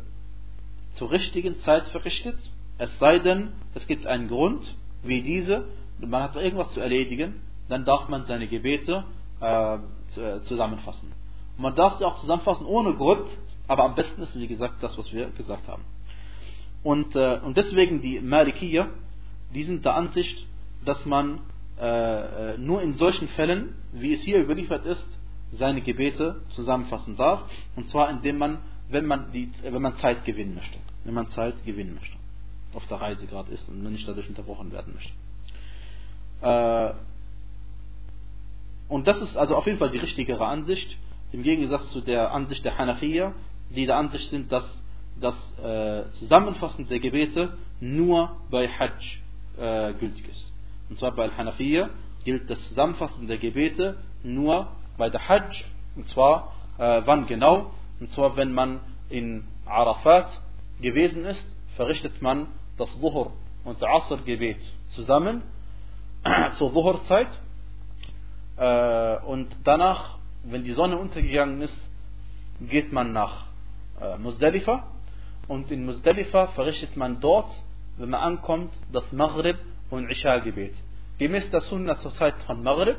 [0.93, 2.37] zur richtigen Zeit verrichtet,
[2.77, 5.65] es sei denn, es gibt einen Grund, wie diese,
[5.99, 9.03] man hat irgendwas zu erledigen, dann darf man seine Gebete
[9.41, 11.11] äh, äh, zusammenfassen.
[11.57, 13.27] Und man darf sie auch zusammenfassen ohne Grund,
[13.67, 15.83] aber am besten ist, wie gesagt, das, was wir gesagt haben.
[16.83, 18.87] Und, äh, und deswegen die Malikiya,
[19.53, 20.45] die sind der Ansicht,
[20.83, 21.39] dass man
[21.79, 25.07] äh, äh, nur in solchen Fällen, wie es hier überliefert ist,
[25.53, 27.43] seine Gebete zusammenfassen darf.
[27.75, 28.59] Und zwar indem man,
[28.93, 30.77] wenn man, die, wenn man Zeit gewinnen möchte.
[31.03, 32.17] Wenn man Zeit gewinnen möchte.
[32.73, 35.13] Auf der Reise gerade ist und nicht dadurch unterbrochen werden möchte.
[36.41, 36.93] Äh,
[38.87, 40.97] und das ist also auf jeden Fall die richtigere Ansicht,
[41.31, 43.33] im Gegensatz zu der Ansicht der Hanafiya,
[43.69, 44.81] die der Ansicht sind, dass
[45.19, 49.19] das äh, Zusammenfassen der Gebete nur bei Hajj
[49.57, 50.53] äh, gültig ist.
[50.89, 51.89] Und zwar bei Al-Hanafiya
[52.23, 54.67] gilt das Zusammenfassen der Gebete nur
[54.97, 55.63] bei der Hajj.
[55.95, 57.71] Und zwar äh, wann genau?
[57.99, 58.79] Und zwar wenn man
[59.09, 60.29] in Arafat
[60.81, 63.33] gewesen ist, verrichtet man das Dhuhr
[63.63, 65.41] und das Asr Gebet zusammen
[66.57, 67.27] zur Dhuhr-Zeit.
[68.57, 71.77] Äh, und danach, wenn die Sonne untergegangen ist,
[72.61, 73.45] geht man nach
[73.99, 74.87] äh, Muzdalifa
[75.47, 77.49] und in Muzdalifa verrichtet man dort,
[77.97, 79.57] wenn man ankommt, das Maghrib
[79.89, 80.73] und Isha-Gebet.
[81.19, 82.97] Gemäß der Sunna zur Zeit von Maghrib,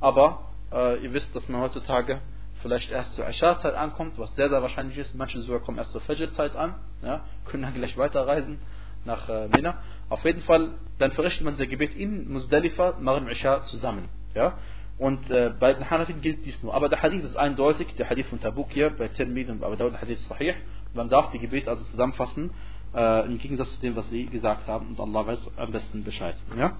[0.00, 0.40] aber
[0.72, 2.20] äh, ihr wisst, dass man heutzutage
[2.62, 5.14] vielleicht erst zur Isha-Zeit ankommt, was sehr, sehr wahrscheinlich ist.
[5.14, 8.58] Manche sogar kommen erst zur Fajr-Zeit an, ja, können dann gleich weiterreisen
[9.04, 9.78] nach äh, Mina.
[10.08, 14.08] Auf jeden Fall, dann verrichtet man sein Gebet in Muzdalifa, Maghrib und Isha zusammen.
[14.34, 14.54] Ja.
[14.98, 16.74] Und äh, bei den Hanafiten gilt dies nur.
[16.74, 19.92] Aber der Hadith ist eindeutig, der Hadith von Tabuk hier, bei Tirmidhi und Abu Dawud,
[19.92, 20.54] der Hadith ist sahih.
[20.94, 22.50] Man darf die Gebet also zusammenfassen,
[22.94, 24.88] äh, im Gegensatz zu dem, was sie gesagt haben.
[24.88, 26.36] Und Allah weiß am besten Bescheid.
[26.56, 26.76] Ja?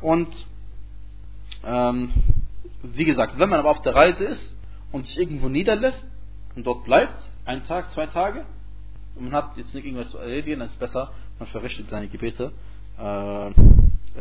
[0.00, 0.28] Und
[1.64, 2.12] ähm,
[2.82, 4.57] wie gesagt, wenn man aber auf der Reise ist
[4.92, 6.04] und sich irgendwo niederlässt
[6.56, 8.44] und dort bleibt, einen Tag, zwei Tage,
[9.14, 12.08] und man hat jetzt nicht irgendwas zu erledigen, dann ist es besser, man verrichtet seine
[12.08, 12.52] Gebete
[12.98, 13.50] äh,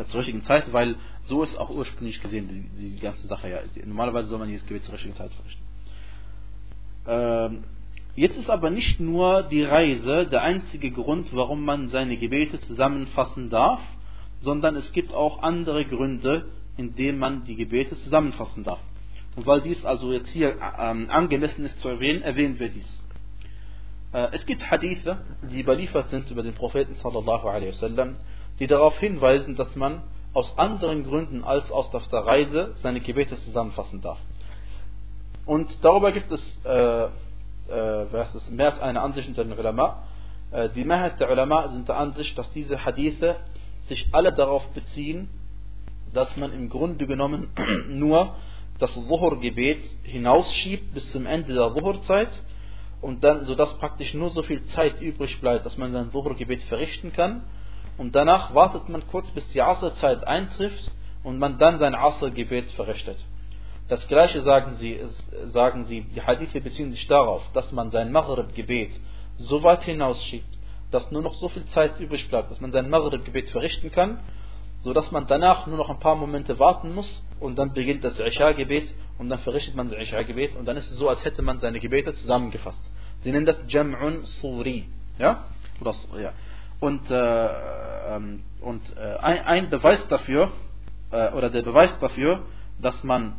[0.06, 0.96] zur richtigen Zeit, weil
[1.26, 3.60] so ist auch ursprünglich gesehen die, die ganze Sache ja.
[3.86, 5.64] Normalerweise soll man dieses Gebet zur richtigen Zeit verrichten.
[7.08, 7.64] Ähm,
[8.16, 13.50] jetzt ist aber nicht nur die Reise der einzige Grund, warum man seine Gebete zusammenfassen
[13.50, 13.82] darf,
[14.40, 18.80] sondern es gibt auch andere Gründe, in denen man die Gebete zusammenfassen darf.
[19.38, 23.04] Und weil dies also jetzt hier ähm, angemessen ist zu erwähnen, erwähnen wir dies.
[24.12, 28.16] Äh, es gibt Hadithe, die überliefert sind über den Propheten sallallahu alaihi wasallam,
[28.60, 30.02] die darauf hinweisen, dass man
[30.34, 34.18] aus anderen Gründen als aus der Reise seine Gebete zusammenfassen darf.
[35.46, 40.02] Und darüber gibt es, äh, äh, es mehr als eine Ansicht unter den Ulama.
[40.50, 43.36] Äh, die Mehrheit der Ulama sind der Ansicht, dass diese Hadithe
[43.86, 45.30] sich alle darauf beziehen,
[46.12, 47.50] dass man im Grunde genommen
[47.90, 48.34] nur
[48.80, 52.30] das Zuhur-Gebet hinausschiebt bis zum Ende der Zuhur-Zeit
[53.02, 57.14] und dann, sodass praktisch nur so viel Zeit übrig bleibt, dass man sein Zuhur-Gebet verrichten
[57.14, 57.44] kann
[57.98, 60.92] und danach wartet man kurz, bis die Asr-Zeit eintrifft
[61.24, 63.18] und man dann sein Asr-Gebet verrichtet.
[63.88, 65.00] Das gleiche sagen sie,
[65.46, 68.92] sagen sie, die Hadithe beziehen sich darauf, dass man sein Maghrib-Gebet
[69.38, 70.58] so weit hinausschiebt,
[70.92, 74.20] dass nur noch so viel Zeit übrig bleibt, dass man sein Maghrib-Gebet verrichten kann,
[74.88, 78.18] so dass man danach nur noch ein paar Momente warten muss und dann beginnt das
[78.22, 81.60] Isha-Gebet und dann verrichtet man das Isha-Gebet und dann ist es so, als hätte man
[81.60, 82.80] seine Gebete zusammengefasst.
[83.22, 84.88] Sie nennen das Jam'un Suri.
[85.20, 85.44] Ja.
[86.80, 87.50] Und, äh,
[88.16, 90.54] ähm, und äh, ein, ein, Beweis dafür,
[91.12, 92.44] äh, oder der Beweis dafür,
[92.80, 93.36] dass man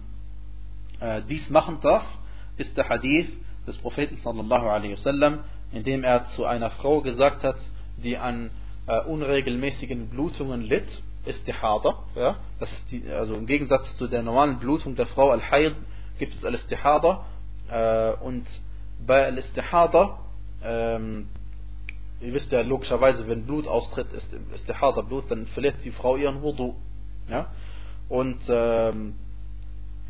[1.00, 2.04] äh, dies machen darf,
[2.58, 3.30] ist der Hadith
[3.66, 5.38] des Propheten sallallahu alaihi wasallam,
[5.72, 7.56] in dem er zu einer Frau gesagt hat,
[7.96, 8.50] die an
[8.86, 14.58] äh, unregelmäßigen Blutungen litt, Istihada, ja, das ist die, also im Gegensatz zu der normalen
[14.58, 15.74] Blutung der Frau Al-Hayd
[16.18, 17.26] gibt es Al-Istihada
[17.70, 18.46] äh, und
[19.06, 20.18] bei Al-Istihada
[20.64, 21.28] ähm,
[22.20, 25.90] ihr wisst ja logischerweise, wenn Blut austritt, ist, ist der harte Blut, dann verliert die
[25.90, 26.74] Frau ihren Wudu.
[27.28, 27.52] Ja?
[28.08, 29.14] Und ähm,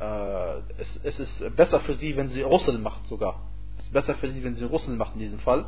[0.00, 3.40] äh, es, es, ist besser für sie, wenn sie Russel macht sogar.
[3.78, 5.66] Es ist besser für sie, wenn sie Russel macht in diesem Fall.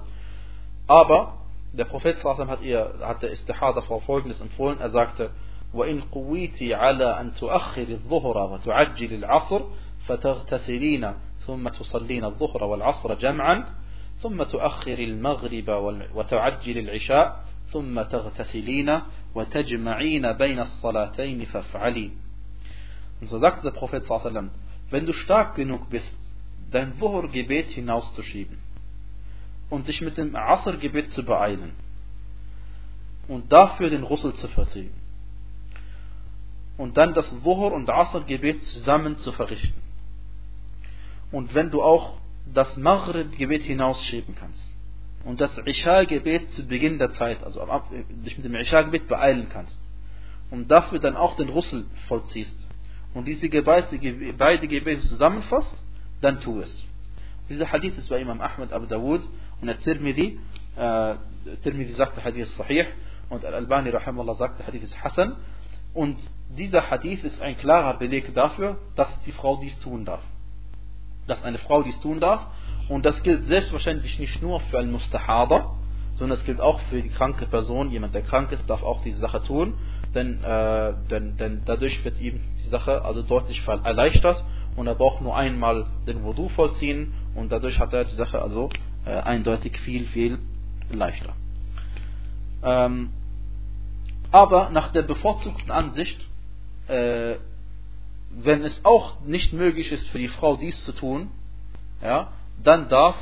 [0.86, 1.38] Aber
[1.72, 4.80] der Prophet hat ihr hat der Istihada Frau folgendes empfohlen.
[4.80, 5.30] Er sagte,
[5.74, 9.62] وإن قويتي على أن تؤخر الظهر وتعجل العصر
[10.06, 11.12] فتغتسلين
[11.46, 13.64] ثم تصلين الظهر والعصر جمعا
[14.22, 15.68] ثم تؤخر المغرب
[16.14, 19.00] وتعجل العشاء ثم تغتسلين
[19.34, 22.10] وتجمعين بين الصلاتين فافعلي
[23.20, 24.08] Und so sagt der Prophet
[24.90, 26.18] wenn du stark genug bist,
[26.70, 28.58] dein Wuhur-Gebet hinauszuschieben
[29.70, 31.72] und dich mit dem Asr-Gebet zu beeilen
[33.28, 34.94] und dafür den Russel zu vertilgen
[36.76, 39.80] und dann das Wuhur und Asr-Gebet zusammen zu verrichten
[41.30, 42.18] und wenn du auch
[42.52, 44.74] das Maghrib-Gebet hinausschieben kannst
[45.24, 47.64] und das Isha-Gebet zu Beginn der Zeit, also
[48.24, 49.80] dich mit dem Isha-Gebet beeilen kannst
[50.50, 52.66] und dafür dann auch den Russel vollziehst
[53.14, 55.84] und diese beide Gebete zusammenfasst,
[56.20, 56.84] dann tu es.
[57.50, 59.20] Dieser Hadith ist bei Imam Ahmad Abu Dawud
[59.60, 60.40] und der Tirmidhi,
[60.76, 61.14] äh,
[61.62, 62.86] Tirmidhi sagt, der Hadith ist sahih
[63.28, 65.36] und Al-Albani Rahimallah sagt, der Hadith ist Hassan
[65.92, 66.16] und
[66.56, 70.22] dieser Hadith ist ein klarer Beleg dafür, dass die Frau dies tun darf
[71.30, 72.46] dass eine Frau dies tun darf.
[72.88, 75.76] Und das gilt selbstverständlich nicht nur für einen Mustahada,
[76.16, 77.90] sondern es gilt auch für die kranke Person.
[77.90, 79.74] Jemand, der krank ist, darf auch diese Sache tun,
[80.14, 84.44] denn, äh, denn, denn dadurch wird ihm die Sache also deutlich erleichtert
[84.76, 88.70] und er braucht nur einmal den Wudu vollziehen und dadurch hat er die Sache also
[89.04, 90.38] äh, eindeutig viel, viel
[90.90, 91.34] leichter.
[92.62, 93.10] Ähm,
[94.30, 96.20] Aber nach der bevorzugten Ansicht,
[96.88, 97.36] äh,
[98.30, 101.30] wenn es auch nicht möglich ist für die Frau dies zu tun,
[102.02, 102.32] ja,
[102.62, 103.16] dann darf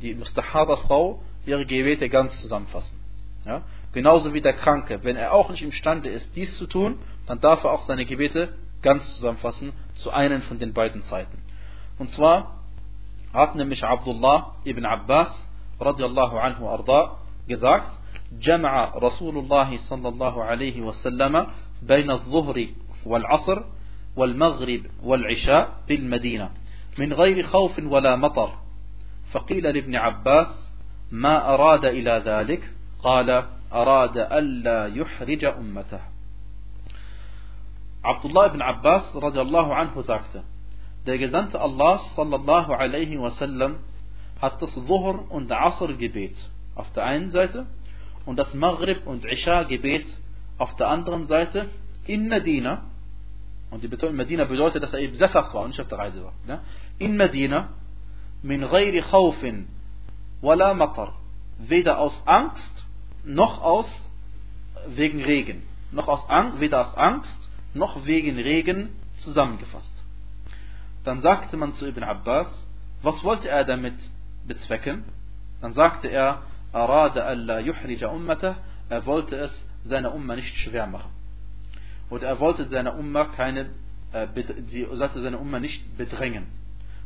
[0.00, 2.98] die Mustahada-Frau ihre Gebete ganz zusammenfassen.
[3.44, 3.62] Ja?
[3.92, 5.00] Genauso wie der Kranke.
[5.02, 8.54] Wenn er auch nicht imstande ist, dies zu tun, dann darf er auch seine Gebete
[8.82, 11.38] ganz zusammenfassen zu einem von den beiden Zeiten.
[11.98, 12.58] Und zwar
[13.32, 15.30] hat nämlich Abdullah ibn Abbas
[15.80, 17.98] radiallahu anhu arda gesagt,
[18.40, 21.46] جمع رسول الله صلى الله عليه وسلم
[21.82, 22.66] بين الظهر
[23.06, 23.62] والعصر
[24.16, 26.50] والمغرب والعشاء بالمدينة
[26.98, 28.50] من غير خوف ولا مطر
[29.30, 30.72] فقيل لابن عباس
[31.10, 32.70] ما أراد إلى ذلك
[33.02, 35.99] قال أراد ألا يحرج أمته
[38.03, 40.43] Abdullah ibn Abbas radiallahu anhu sagte,
[41.07, 43.77] der Gesandte Allah sallallahu alaihi wasallam
[44.41, 46.35] hat das Dhuhr und Asr Gebet
[46.75, 47.65] auf der einen Seite
[48.25, 50.05] und das Maghrib und Isha Gebet
[50.57, 51.69] auf der anderen Seite
[52.05, 52.83] in Medina
[53.71, 56.23] und die Betonung Medina bedeutet, dass er eben sesshaft war und nicht auf der Reise
[56.23, 56.33] war.
[56.47, 56.59] Ja?
[56.99, 57.69] In Medina
[58.41, 59.67] min ghairi khawfin
[60.41, 61.13] wala matar
[61.57, 62.85] weder aus Angst
[63.28, 63.90] noch aus
[64.88, 70.02] wegen Regen noch aus Angst, weder aus Angst noch wegen Regen zusammengefasst.
[71.04, 72.66] Dann sagte man zu Ibn Abbas,
[73.02, 73.94] was wollte er damit
[74.46, 75.04] bezwecken?
[75.60, 78.12] Dann sagte er, arada alla yuhrija
[78.90, 81.10] er wollte es seiner Umma nicht schwer machen.
[82.10, 83.70] Oder er wollte seiner Umma keine,
[84.12, 84.26] äh,
[85.14, 86.46] seine Umma nicht bedrängen.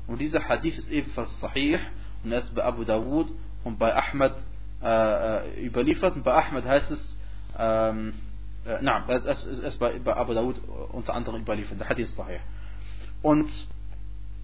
[0.07, 1.79] Und dieser Hadith ist ebenfalls sahih
[2.25, 3.33] und er ist bei Abu Dawud
[3.65, 4.35] und bei Ahmed
[4.83, 6.17] äh, äh überliefert.
[6.17, 7.17] Und bei Ahmed heißt es,
[7.59, 8.15] ähm,
[8.67, 10.61] äh, na, es, es, es bei, bei Abu Dawud
[10.93, 11.81] unter anderem überliefert.
[11.81, 12.41] Der Hadith ist sahih.
[13.23, 13.51] Und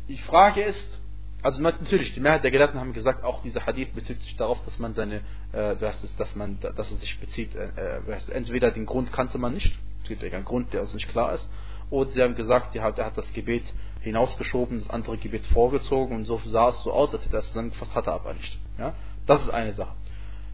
[0.09, 1.01] die Frage ist,
[1.43, 4.79] also natürlich, die Mehrheit der Gelehrten haben gesagt, auch dieser Hadith bezieht sich darauf, dass
[4.79, 5.21] man seine,
[5.53, 9.39] äh, das ist, dass man, dass es sich bezieht, äh, äh entweder den Grund kannte
[9.39, 11.49] man nicht, es gibt ja einen Grund, der uns nicht klar ist,
[11.91, 13.63] oder sie haben gesagt, er hat, er hat das Gebet
[14.01, 17.49] hinausgeschoben, das andere Gebet vorgezogen und so sah es so aus, als hätte er es
[17.49, 18.59] zusammengefasst, hat er aber nicht.
[18.79, 18.95] Ja?
[19.27, 19.93] Das ist eine Sache.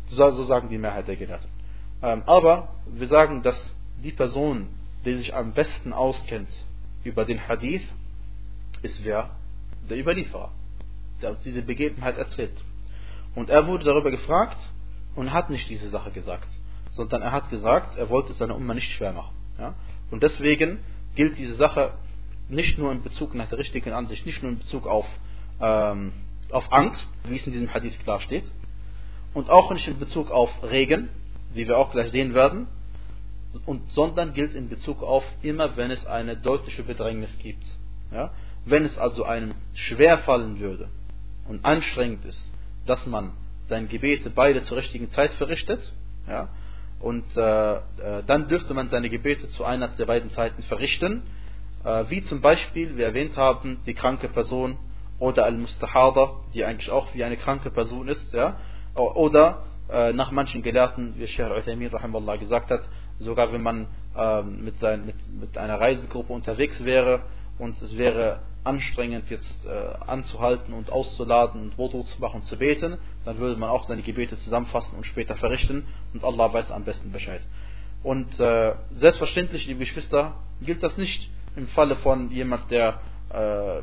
[0.06, 1.48] So sagen die Mehrheit der Gelehrten.
[2.02, 4.68] Ähm, aber wir sagen, dass die Person,
[5.04, 6.48] die sich am besten auskennt
[7.02, 7.86] über den Hadith,
[8.82, 9.30] ist wer?
[9.88, 10.50] Der Überlieferer,
[11.22, 12.52] der uns diese Begebenheit erzählt.
[13.34, 14.58] Und er wurde darüber gefragt
[15.14, 16.48] und hat nicht diese Sache gesagt,
[16.90, 19.34] sondern er hat gesagt, er wollte es seiner Umma nicht schwer machen.
[19.58, 19.74] Ja?
[20.10, 20.78] Und deswegen
[21.14, 21.92] gilt diese Sache
[22.48, 25.06] nicht nur in Bezug nach der richtigen Ansicht, nicht nur in Bezug auf,
[25.60, 26.12] ähm,
[26.50, 28.44] auf Angst, wie es in diesem Hadith klar steht,
[29.34, 31.10] und auch nicht in Bezug auf Regen,
[31.52, 32.68] wie wir auch gleich sehen werden,
[33.66, 37.64] und, sondern gilt in Bezug auf immer, wenn es eine deutliche Bedrängnis gibt.
[38.12, 38.30] Ja?
[38.64, 40.88] Wenn es also einem schwer fallen würde
[41.48, 42.52] und anstrengend ist,
[42.86, 43.32] dass man
[43.66, 45.92] seine Gebete beide zur richtigen Zeit verrichtet,
[46.28, 46.48] ja,
[47.00, 47.80] und äh, äh,
[48.26, 51.22] dann dürfte man seine Gebete zu einer der beiden Zeiten verrichten,
[51.84, 54.78] äh, wie zum Beispiel, wir erwähnt haben, die kranke Person
[55.18, 58.56] oder Al-Mustahada, die eigentlich auch wie eine kranke Person ist, ja,
[58.94, 61.90] oder äh, nach manchen Gelehrten, wie Sheikh Uthaymin
[62.40, 62.80] gesagt hat,
[63.18, 63.86] sogar wenn man
[64.16, 67.22] ähm, mit, sein, mit, mit einer Reisegruppe unterwegs wäre
[67.58, 69.70] und es wäre anstrengend jetzt äh,
[70.06, 74.02] anzuhalten und auszuladen und Wudu zu machen und zu beten, dann würde man auch seine
[74.02, 75.84] Gebete zusammenfassen und später verrichten
[76.14, 77.46] und Allah weiß am besten Bescheid.
[78.02, 83.82] Und äh, selbstverständlich, liebe Geschwister, gilt das nicht im Falle von jemand, der äh,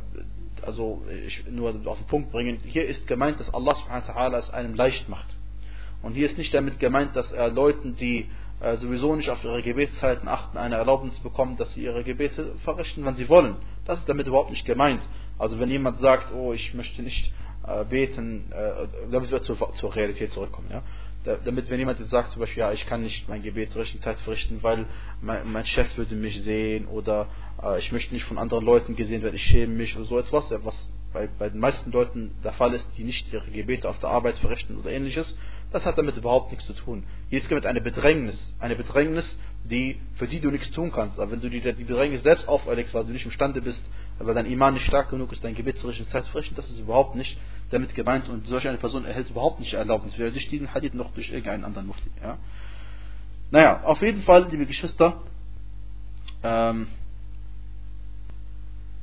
[0.64, 4.38] also ich nur auf den Punkt bringen, hier ist gemeint, dass Allah subhanahu wa ta'ala
[4.38, 5.28] es einem leicht macht.
[6.02, 8.28] Und hier ist nicht damit gemeint, dass er Leuten, die
[8.60, 13.06] äh, sowieso nicht auf ihre Gebetszeiten achten, eine Erlaubnis bekommen, dass sie ihre Gebete verrichten,
[13.06, 13.56] wann sie wollen.
[13.86, 15.02] Das ist damit überhaupt nicht gemeint.
[15.38, 17.34] Also wenn jemand sagt, oh, ich möchte nicht
[17.68, 20.70] äh, beten, äh, damit wir zur, zur Realität zurückkommen.
[20.72, 20.84] Ja?
[21.24, 23.82] Da, damit wenn jemand jetzt sagt zum Beispiel, ja, ich kann nicht mein Gebet zur
[23.82, 24.86] richtigen Zeit verrichten, weil
[25.22, 27.28] mein, mein Chef würde mich sehen oder
[27.62, 30.52] äh, ich möchte nicht von anderen Leuten gesehen werden, ich schäme mich oder so etwas,
[30.64, 34.10] was bei, bei den meisten Leuten der Fall ist, die nicht ihre Gebete auf der
[34.10, 35.36] Arbeit verrichten oder ähnliches,
[35.72, 37.04] das hat damit überhaupt nichts zu tun.
[37.30, 41.20] Hier ist damit eine Bedrängnis, eine Bedrängnis, die, für die du nichts tun kannst.
[41.20, 43.88] Aber wenn du dir die Bedrängnis selbst auferlegst, weil du nicht imstande bist,
[44.20, 46.70] weil dein Iman nicht stark genug ist, dein Gebet zur richtigen Zeit zu verrichten, das
[46.70, 47.38] ist überhaupt nicht
[47.71, 51.13] damit gemeint und solch eine Person erhält überhaupt nicht Erlaubnis, weder durch diesen Hadith noch
[51.13, 52.11] durch irgendeinen anderen Mufti.
[52.23, 52.39] Ja?
[53.51, 55.21] Naja, auf jeden Fall, liebe Geschwister,
[56.43, 56.89] ähm,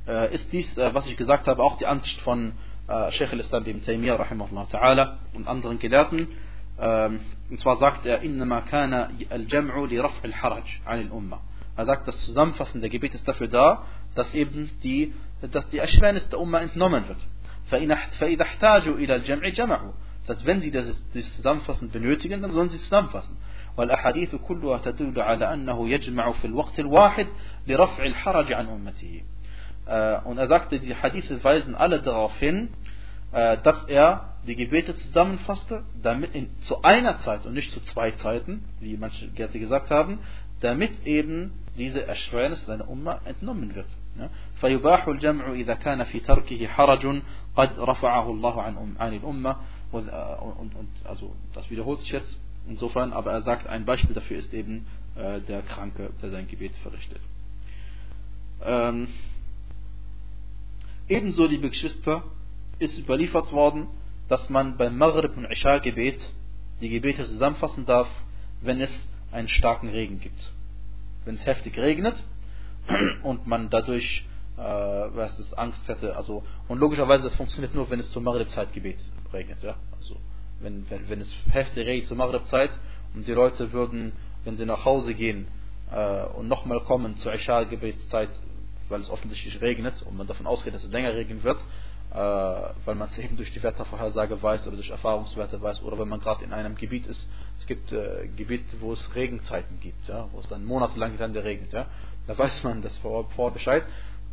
[0.06, 2.52] äh, ist dies, äh, was ich gesagt habe, auch die Ansicht von
[2.88, 6.28] äh, Sheikh al-Islam ibn Taymiyyah rahimahullah ta'ala und anderen Gelehrten.
[6.78, 7.20] Ähm,
[7.50, 8.92] und zwar sagt er, إنما كان
[9.32, 11.38] الجمع لرفع الحرج عن الأمة.
[11.76, 13.84] Er sagt, das Zusammenfassen der Gebet ist dafür da,
[14.14, 17.18] dass eben die, dass die Erschwernis der Umma entnommen wird.
[17.70, 19.92] فإذا احتاجوا إلى الجمع جمعوا.
[20.26, 23.36] dass wenn sie das, das Zusammenfassen benötigen, dann sollen sie es zusammenfassen.
[23.76, 27.26] والأحاديث كلها تدل على أنه يجمع في الوقت الواحد
[27.66, 29.22] لرفع الحرج عن أمته.
[30.24, 32.68] Und er sagte, die Hadithe weisen alle darauf hin,
[33.32, 38.12] äh, dass er die Gebete zusammenfasste, damit in, zu einer Zeit und nicht zu zwei
[38.12, 40.20] Zeiten, wie manche Gärte gesagt haben,
[40.60, 43.88] damit eben diese Erschwernis seiner Umma entnommen wird.
[44.60, 47.22] فيباح الجمع إذا كان في تركه حرج
[47.56, 49.56] قد رفعه الله عن عن الأمة
[49.92, 52.38] und, und, also das wiederholt sich jetzt
[52.68, 54.86] insofern, aber er sagt, ein Beispiel dafür ist eben
[55.16, 57.20] äh, der Kranke, der sein Gebet verrichtet.
[58.64, 59.08] Ähm,
[61.08, 62.24] ebenso, liebe Geschwister,
[62.78, 63.86] ist überliefert worden,
[64.28, 66.32] dass man beim Maghrib und Isha-Gebet
[66.80, 68.08] die Gebete zusammenfassen darf,
[68.62, 70.52] wenn es einen starken Regen gibt.
[71.29, 72.15] Wenn es heftig regnet
[73.21, 74.25] und man dadurch
[74.57, 78.73] äh, was es Angst hätte, also und logischerweise das funktioniert nur, wenn es zur Maghrib-Zeit
[78.73, 78.97] Gebet
[79.31, 79.75] regnet, ja.
[79.95, 80.15] Also
[80.59, 82.71] wenn, wenn, wenn es heftig regnet zur Maghrib-Zeit
[83.13, 84.13] und die Leute würden,
[84.43, 85.45] wenn sie nach Hause gehen
[85.91, 88.29] äh, und nochmal kommen zur Isha-Gebetszeit,
[88.89, 91.59] weil es offensichtlich regnet und man davon ausgeht, dass es länger regnen wird,
[92.11, 96.07] äh, weil man es eben durch die Wettervorhersage weiß oder durch Erfahrungswerte weiß oder wenn
[96.07, 97.29] man gerade in einem Gebiet ist.
[97.59, 101.71] Es gibt äh, Gebiete, wo es Regenzeiten gibt, ja, wo es dann monatelang dann regnet.
[101.71, 101.87] Ja.
[102.27, 103.83] Da weiß man das vor, vor Bescheid.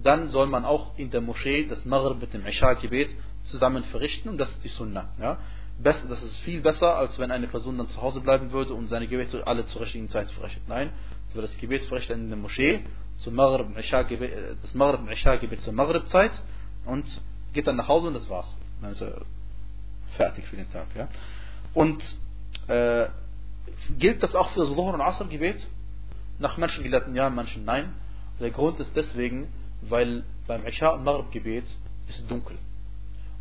[0.02, 4.38] Dann soll man auch in der Moschee das Maghrib mit dem Isha-Gebet zusammen verrichten und
[4.38, 5.08] das ist die Sunnah.
[5.20, 5.38] Ja.
[5.82, 9.06] das ist viel besser, als wenn eine Person dann zu Hause bleiben würde und seine
[9.06, 10.62] Gebete alle zur richtigen Zeit verrichtet.
[10.68, 10.90] Nein,
[11.34, 12.82] das Gebet verrichten in der Moschee,
[13.18, 16.32] zum Maghrib, äh, das Maghrib und Isha-Gebet zur Maghrib-Zeit
[16.84, 17.04] und
[17.52, 18.54] geht dann nach Hause und das war's.
[18.80, 19.22] Dann ist er
[20.16, 20.86] fertig für den Tag.
[20.94, 21.08] Ja?
[21.74, 22.02] Und
[22.68, 23.08] äh,
[23.98, 25.66] gilt das auch für das Dhuhr und Asr-Gebet?
[26.38, 27.94] Nach manchen Gelehrten ja, manchen nein.
[28.40, 29.48] Der Grund ist deswegen,
[29.80, 31.64] weil beim Isha und Maghrib-Gebet
[32.08, 32.58] ist dunkel.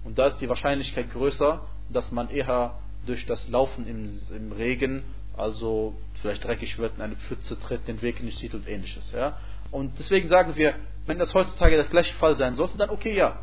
[0.03, 5.03] Und da ist die Wahrscheinlichkeit größer, dass man eher durch das Laufen im, im Regen,
[5.35, 9.11] also vielleicht dreckig wird, in eine Pfütze tritt, den Weg nicht sieht und ähnliches.
[9.11, 9.37] Ja?
[9.75, 10.73] Und deswegen sagen wir,
[11.05, 13.39] wenn das heutzutage der gleiche Fall sein sollte, dann okay, ja,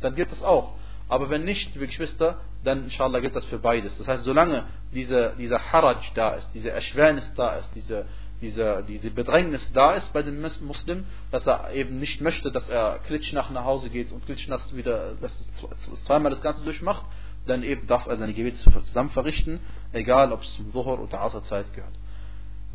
[0.00, 0.72] dann gilt das auch.
[1.08, 3.96] Aber wenn nicht, liebe Geschwister, dann inshallah gilt das für beides.
[3.96, 8.06] Das heißt, solange diese, dieser Haraj da ist, diese Erschwernis da ist, diese,
[8.40, 12.98] diese, diese Bedrängnis da ist bei dem Muslim, dass er eben nicht möchte, dass er
[13.06, 17.04] klitschnass nach Hause geht und klitschnass wieder, dass es zweimal das Ganze durchmacht,
[17.46, 19.60] dann eben darf er seine Gebete zusammen verrichten,
[19.92, 21.94] egal ob es zum Dhuhr oder Asr-Zeit gehört.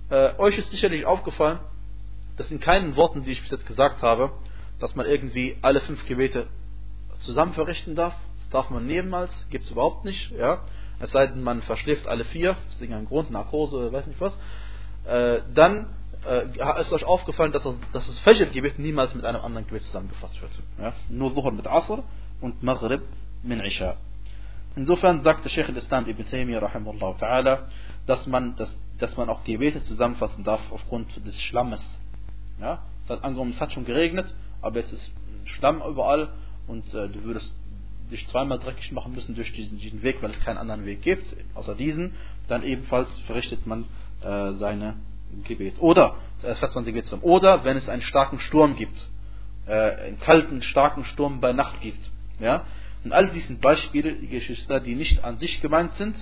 [0.10, 1.60] Äh, euch ist sicherlich aufgefallen,
[2.38, 4.32] dass in keinen Worten, die ich bis jetzt gesagt habe,
[4.80, 6.48] dass man irgendwie alle fünf Gebete
[7.20, 8.16] zusammen verrichten darf.
[8.40, 10.32] Das darf man nebenmals, gibt es überhaupt nicht.
[10.32, 10.62] Ja?
[11.00, 14.38] Es sei denn, man verschläft alle vier, das ist irgendein Grund, Narkose, weiß nicht was.
[15.06, 15.88] Äh, dann
[16.28, 20.52] äh, ist euch aufgefallen, dass, dass das Fajr-Gebet niemals mit einem anderen Gebet zusammengefasst wird.
[20.80, 20.94] Ja?
[21.10, 22.04] Nur Dhuhr mit Asr
[22.42, 23.02] und Maghrib
[23.44, 23.98] mit Isha.
[24.76, 27.68] Insofern sagt der Sheikh al-Islam Ibn Taymiyyah
[28.06, 31.82] dass man, dass, dass man auch Gebete zusammenfassen darf aufgrund des Schlammes.
[32.60, 32.84] Ja?
[33.08, 35.12] Das heißt, angenommen, es hat schon geregnet, aber jetzt ist
[35.46, 36.30] Schlamm überall
[36.68, 37.54] und äh, du würdest
[38.12, 41.36] dich zweimal dreckig machen müssen durch diesen, diesen, Weg, weil es keinen anderen Weg gibt,
[41.56, 42.14] außer diesen,
[42.48, 43.86] dann ebenfalls verrichtet man
[44.22, 44.96] äh, seine
[45.46, 45.76] Gebet.
[45.80, 47.24] Oder, das heißt man Gebet zusammen.
[47.24, 49.10] Oder wenn es einen starken Sturm gibt,
[49.66, 52.12] äh, einen kalten, starken Sturm bei Nacht gibt.
[52.40, 52.66] Ja?
[53.04, 56.16] Und all diesen Beispiele, die Geschwister, die nicht an sich gemeint sind,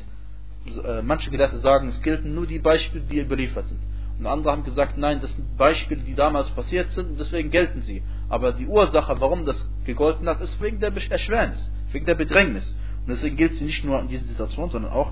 [0.86, 3.80] äh, manche Gelehrte sagen, es gelten nur die Beispiele, die überliefert sind.
[4.22, 7.82] Und andere haben gesagt, nein, das sind Beispiele, die damals passiert sind und deswegen gelten
[7.82, 8.04] sie.
[8.30, 12.78] Aber die Ursache, warum das gegolten hat, ist wegen der Erschwernis, wegen der Bedrängnis.
[13.00, 15.12] Und deswegen gilt sie nicht nur in diesen Situationen, sondern auch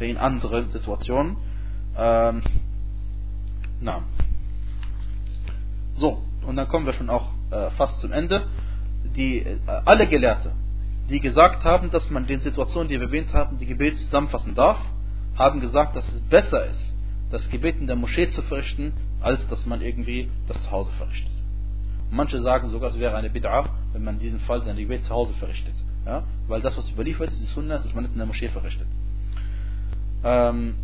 [0.00, 1.36] in anderen Situationen.
[1.98, 2.40] Ähm,
[3.82, 4.04] na.
[5.96, 8.46] So, und dann kommen wir schon auch äh, fast zum Ende.
[9.14, 10.52] Die, äh, alle Gelehrte,
[11.10, 14.78] die gesagt haben, dass man den Situationen, die wir erwähnt haben, die Gebete zusammenfassen darf,
[15.36, 16.95] haben gesagt, dass es besser ist,
[17.30, 21.32] das Gebet in der Moschee zu verrichten, als dass man irgendwie das zu Hause verrichtet.
[22.10, 25.12] Manche sagen sogar, es wäre eine Bid'ah, wenn man in diesem Fall sein Gebet zu
[25.12, 25.74] Hause verrichtet.
[26.04, 26.22] Ja?
[26.46, 28.86] Weil das, was überliefert ist, die Sunna, dass man nicht in der Moschee verrichtet.
[30.22, 30.76] Ähm,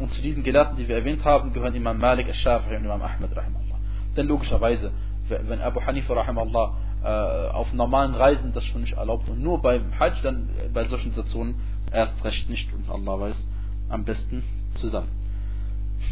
[0.00, 3.36] und zu diesen Gelehrten, die wir erwähnt haben, gehören Imam Malik, Al-Shafi'i und Imam Ahmed,
[3.36, 3.78] rahimallah.
[4.16, 4.92] Denn logischerweise,
[5.28, 6.74] wenn Abu Hanifa, rahimallah,
[7.04, 11.10] äh, auf normalen Reisen das schon nicht erlaubt und nur beim Hajj, dann bei solchen
[11.10, 11.56] Situationen
[11.90, 13.44] erst recht nicht und Allah weiß,
[13.92, 14.42] am besten
[14.74, 15.08] zusammen.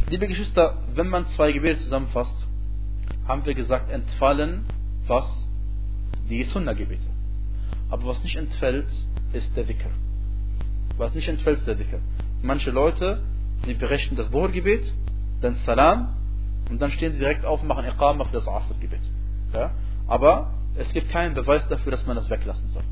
[0.08, 2.46] Liebe Geschwister, wenn man zwei Gebete zusammenfasst,
[3.26, 4.64] haben wir gesagt, entfallen
[5.06, 5.46] was?
[6.28, 7.06] Die Sunna-Gebete.
[7.90, 8.86] Aber was nicht entfällt,
[9.32, 9.90] ist der Dhikr.
[10.96, 11.98] Was nicht entfällt, ist der Dhikr.
[12.42, 13.22] Manche Leute,
[13.64, 14.92] sie berechnen das Dhuhr-Gebet,
[15.40, 16.14] dann Salam,
[16.70, 19.00] und dann stehen sie direkt auf und machen Iqama für das Asr-Gebet.
[19.52, 19.72] Ja?
[20.06, 22.84] Aber es gibt keinen Beweis dafür, dass man das weglassen soll.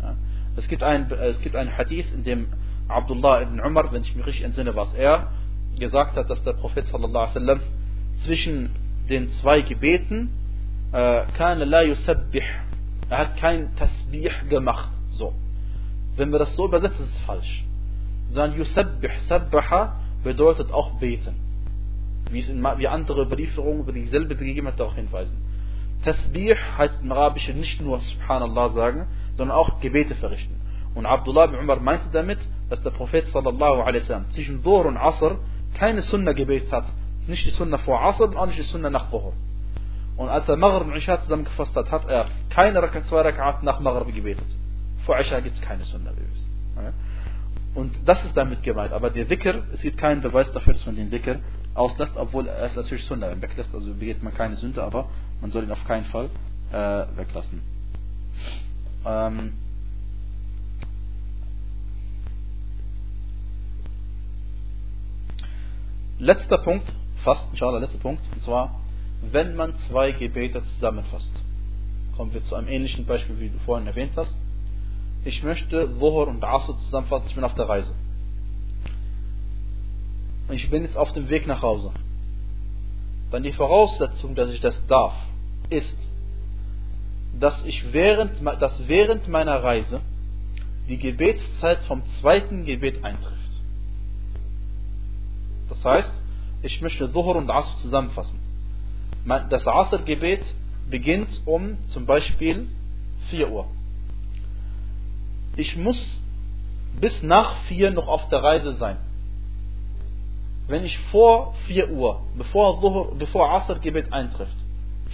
[0.00, 0.16] Ja?
[0.56, 2.48] Es gibt ein, es gibt ein Hadith, in dem
[2.92, 5.28] Abdullah ibn Umar, wenn ich mich richtig entsinne, was er
[5.78, 7.60] gesagt hat, dass der Prophet sallallahu alaihi
[8.24, 8.70] zwischen
[9.08, 10.30] den zwei Gebeten
[10.92, 12.44] äh, la yusabbih
[13.08, 15.34] er hat kein Tasbih gemacht so.
[16.16, 17.64] Wenn wir das so übersetzen ist es falsch.
[18.30, 21.34] Sondern yusabbih sabbaha bedeutet auch beten.
[22.30, 25.36] Wie es in wie andere Überlieferungen über dieselbe Begebenheit darauf hinweisen.
[26.04, 30.61] Tasbih heißt im Arabischen nicht nur Subhanallah sagen sondern auch Gebete verrichten
[30.94, 32.38] und Abdullah ibn Umar meinte damit
[32.72, 35.36] dass der Prophet sallallahu alaihi wasallam zwischen Dhuhr und Asr
[35.74, 36.86] keine Sunna gebetet hat.
[37.26, 39.34] Nicht die Sunna vor Asr und auch nicht die Sunna nach Dhuhr.
[40.16, 43.78] Und als er Maghrib und Isha zusammengefasst hat, hat er keine Rakat, zwei Rakat nach
[43.80, 44.46] Maghrib gebetet.
[45.04, 46.48] Vor Isha gibt es keine Sunna, wissen.
[47.74, 48.94] Und das ist damit gemeint.
[48.94, 51.40] Aber der Dhikr, es gibt keinen Beweis dafür, dass man den Dhikr
[51.74, 53.74] auslässt, obwohl er ist natürlich Sunna weglässt.
[53.74, 55.08] Also begeht man keine Sünde, aber
[55.42, 56.30] man soll ihn auf keinen Fall
[56.72, 57.60] äh, weglassen.
[59.04, 59.52] Ähm,
[66.22, 66.86] Letzter Punkt,
[67.24, 68.80] fast, inshallah, letzter Punkt, und zwar,
[69.32, 71.32] wenn man zwei Gebete zusammenfasst.
[72.16, 74.32] Kommen wir zu einem ähnlichen Beispiel, wie du vorhin erwähnt hast.
[75.24, 77.92] Ich möchte Dhuhr und Asr zusammenfassen, ich bin auf der Reise.
[80.46, 81.90] Und ich bin jetzt auf dem Weg nach Hause.
[83.32, 85.14] Dann die Voraussetzung, dass ich das darf,
[85.70, 85.96] ist,
[87.40, 90.00] dass ich während, dass während meiner Reise
[90.88, 93.41] die Gebetszeit vom zweiten Gebet eintrifft.
[95.72, 96.12] Das heißt,
[96.62, 98.38] ich möchte Dhuhr und Asr zusammenfassen.
[99.24, 100.42] Das Asr-Gebet
[100.90, 102.68] beginnt um zum Beispiel
[103.30, 103.66] 4 Uhr.
[105.56, 105.96] Ich muss
[107.00, 108.98] bis nach 4 noch auf der Reise sein.
[110.68, 114.56] Wenn ich vor 4 Uhr, bevor, Dhuhr, bevor Asr-Gebet eintrifft,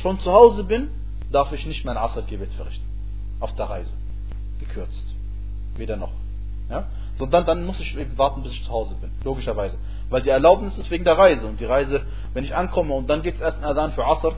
[0.02, 0.88] schon zu Hause bin,
[1.30, 2.84] darf ich nicht mein Asr-Gebet verrichten.
[3.40, 3.90] Auf der Reise.
[4.58, 5.14] Gekürzt.
[5.76, 6.12] Weder noch.
[6.68, 6.88] Ja?
[7.18, 9.10] Sondern dann muss ich eben warten, bis ich zu Hause bin.
[9.24, 9.76] Logischerweise.
[10.10, 11.46] Weil die Erlaubnis ist wegen der Reise.
[11.46, 12.02] Und die Reise,
[12.32, 14.34] wenn ich ankomme und dann gibt es erst einen Adhan für Asr,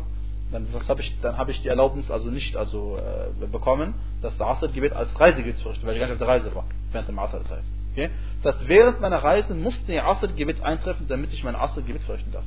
[0.52, 4.92] dann habe ich, dann ich die Erlaubnis also nicht also, äh, bekommen, dass das Asr-Gebet
[4.92, 7.62] als Reisegebet zu verrichten, weil ich gar nicht auf der Reise war, während der Asr-Zeit.
[7.92, 8.10] Okay?
[8.42, 12.44] Das heißt, während meiner Reise musste der Asr-Gebet eintreffen, damit ich mein Asr-Gebet verrichten darf.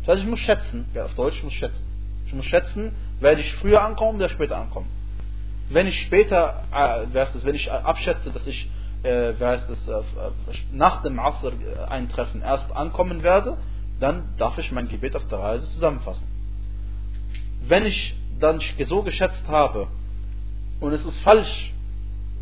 [0.00, 1.82] Das heißt, ich muss schätzen, ja, auf Deutsch, ich muss schätzen.
[2.26, 4.88] Ich muss schätzen, werde ich früher ankommen oder später ankommen.
[5.68, 7.06] Wenn ich später, äh,
[7.42, 8.68] wenn ich abschätze, dass ich
[9.02, 10.02] äh, heißt es, äh,
[10.72, 11.52] nach dem Asr
[11.88, 13.58] eintreffen erst ankommen werde,
[14.00, 16.26] dann darf ich mein Gebet auf der Reise zusammenfassen.
[17.66, 19.86] Wenn ich dann so geschätzt habe
[20.80, 21.72] und es ist falsch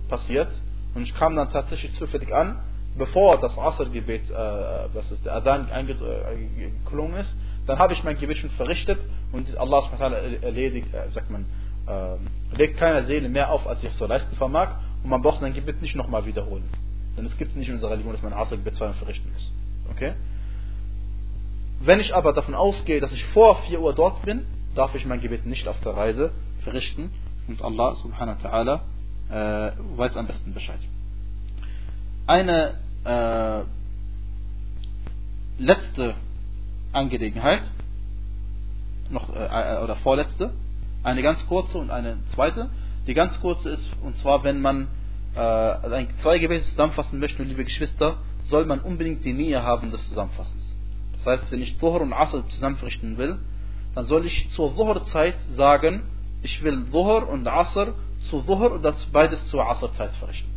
[0.09, 0.49] passiert
[0.95, 2.59] und ich kam dann tatsächlich zufällig an,
[2.97, 4.35] bevor das Asr-Gebet, äh,
[4.95, 7.35] das ist der Adhan eingeklungen ist,
[7.67, 8.99] dann habe ich mein Gebet schon verrichtet
[9.33, 9.89] und Allah
[10.43, 11.45] erledigt, äh, sagt man,
[11.87, 15.55] äh, legt keiner Seele mehr auf, als ich so leisten vermag und man braucht sein
[15.55, 16.65] Gebet nicht nochmal wiederholen.
[17.17, 19.51] Denn es gibt nicht in unserer Religion, dass man Asr-Gebet zweimal verrichten muss.
[19.91, 20.15] Okay?
[21.81, 24.45] Wenn ich aber davon ausgehe, dass ich vor 4 Uhr dort bin,
[24.75, 26.33] darf ich mein Gebet nicht auf der Reise
[26.63, 27.11] verrichten.
[27.49, 28.81] Und Allah subhanahu wa ta'ala
[29.31, 30.81] äh, weiß am besten Bescheid.
[32.27, 32.75] Eine
[33.05, 33.63] äh,
[35.59, 36.15] letzte
[36.93, 37.63] Angelegenheit,
[39.11, 40.53] noch, äh, oder vorletzte,
[41.03, 42.71] eine ganz kurze und eine zweite.
[43.07, 44.89] Die ganz kurze ist, und zwar, wenn man
[45.35, 50.77] äh, zwei Gebete zusammenfassen möchte, liebe Geschwister, soll man unbedingt die Nähe haben des Zusammenfassens.
[51.15, 53.39] Das heißt, wenn ich Dhuhr und Asr zusammenrichten will,
[53.95, 56.03] dann soll ich zur Dhuhr-Zeit sagen,
[56.43, 57.95] ich will Dhuhr und Asr
[58.29, 60.51] zu Dhuhr und beides zur Asr-Zeit verrichten.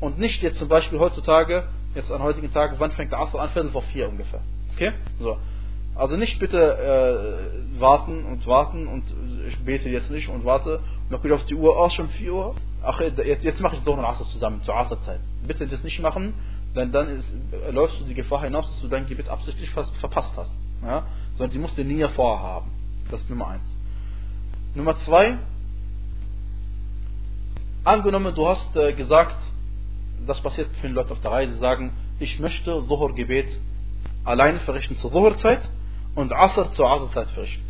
[0.00, 1.64] Und nicht jetzt zum Beispiel heutzutage,
[1.94, 3.50] jetzt an heutigen Tagen, wann fängt der Asr an?
[3.50, 4.40] Viertel vor vier ungefähr.
[4.72, 4.92] Okay?
[5.18, 5.36] So.
[5.94, 9.04] Also nicht bitte äh, warten und warten und
[9.46, 12.32] ich bete jetzt nicht und warte und dann gucke auf die Uhr, oh, schon 4
[12.32, 12.54] Uhr.
[12.82, 15.20] Ach, jetzt, jetzt mache ich doch noch Asr zusammen, zur Asr-Zeit.
[15.46, 16.34] Bitte das nicht machen,
[16.74, 17.26] denn dann ist,
[17.70, 20.52] läufst du die Gefahr hinaus, dass du dein Gebet absichtlich verpasst hast.
[20.82, 21.06] Ja?
[21.36, 22.70] Sondern die musst du nie vorhaben.
[23.10, 23.78] Das ist Nummer eins.
[24.74, 25.38] Nummer zwei,
[27.84, 29.36] angenommen du hast äh, gesagt,
[30.26, 33.48] das passiert viele Leute auf der Reise, sagen, ich möchte Dhuhr-Gebet
[34.24, 35.60] alleine verrichten zur Dhuhr-Zeit
[36.14, 37.64] und Asr zur Asr-Zeit verrichten.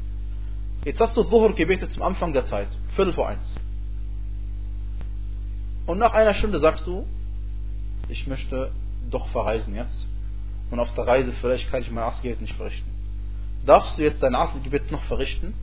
[0.84, 3.44] Jetzt hast du Dhuhr gebetet zum Anfang der Zeit, Viertel vor eins.
[5.86, 7.06] Und nach einer Stunde sagst du,
[8.08, 8.70] ich möchte
[9.10, 10.06] doch verreisen jetzt.
[10.70, 12.90] Und auf der Reise vielleicht kann ich mein Asr-Gebet nicht verrichten.
[13.66, 15.54] Darfst du jetzt dein Asr-Gebet noch verrichten?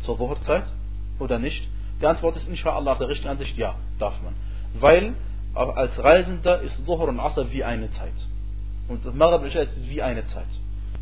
[0.00, 0.64] Zur Dhuhr-Zeit?
[1.18, 1.66] Oder nicht?
[2.00, 4.34] Die Antwort ist inshallah der richtigen Ansicht, ja, darf man.
[4.78, 5.14] Weil
[5.54, 8.12] als Reisender ist Dhuhr und Asr wie eine Zeit.
[8.88, 10.46] Und das Maghrib ist wie eine Zeit.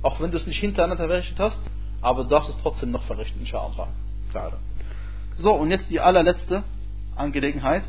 [0.06, 1.58] Auch wenn du es nicht hintereinander verrichtet hast,
[2.00, 3.88] aber du darfst es trotzdem noch verrichten, inshallah.
[5.36, 6.62] So, und jetzt die allerletzte
[7.16, 7.82] Angelegenheit.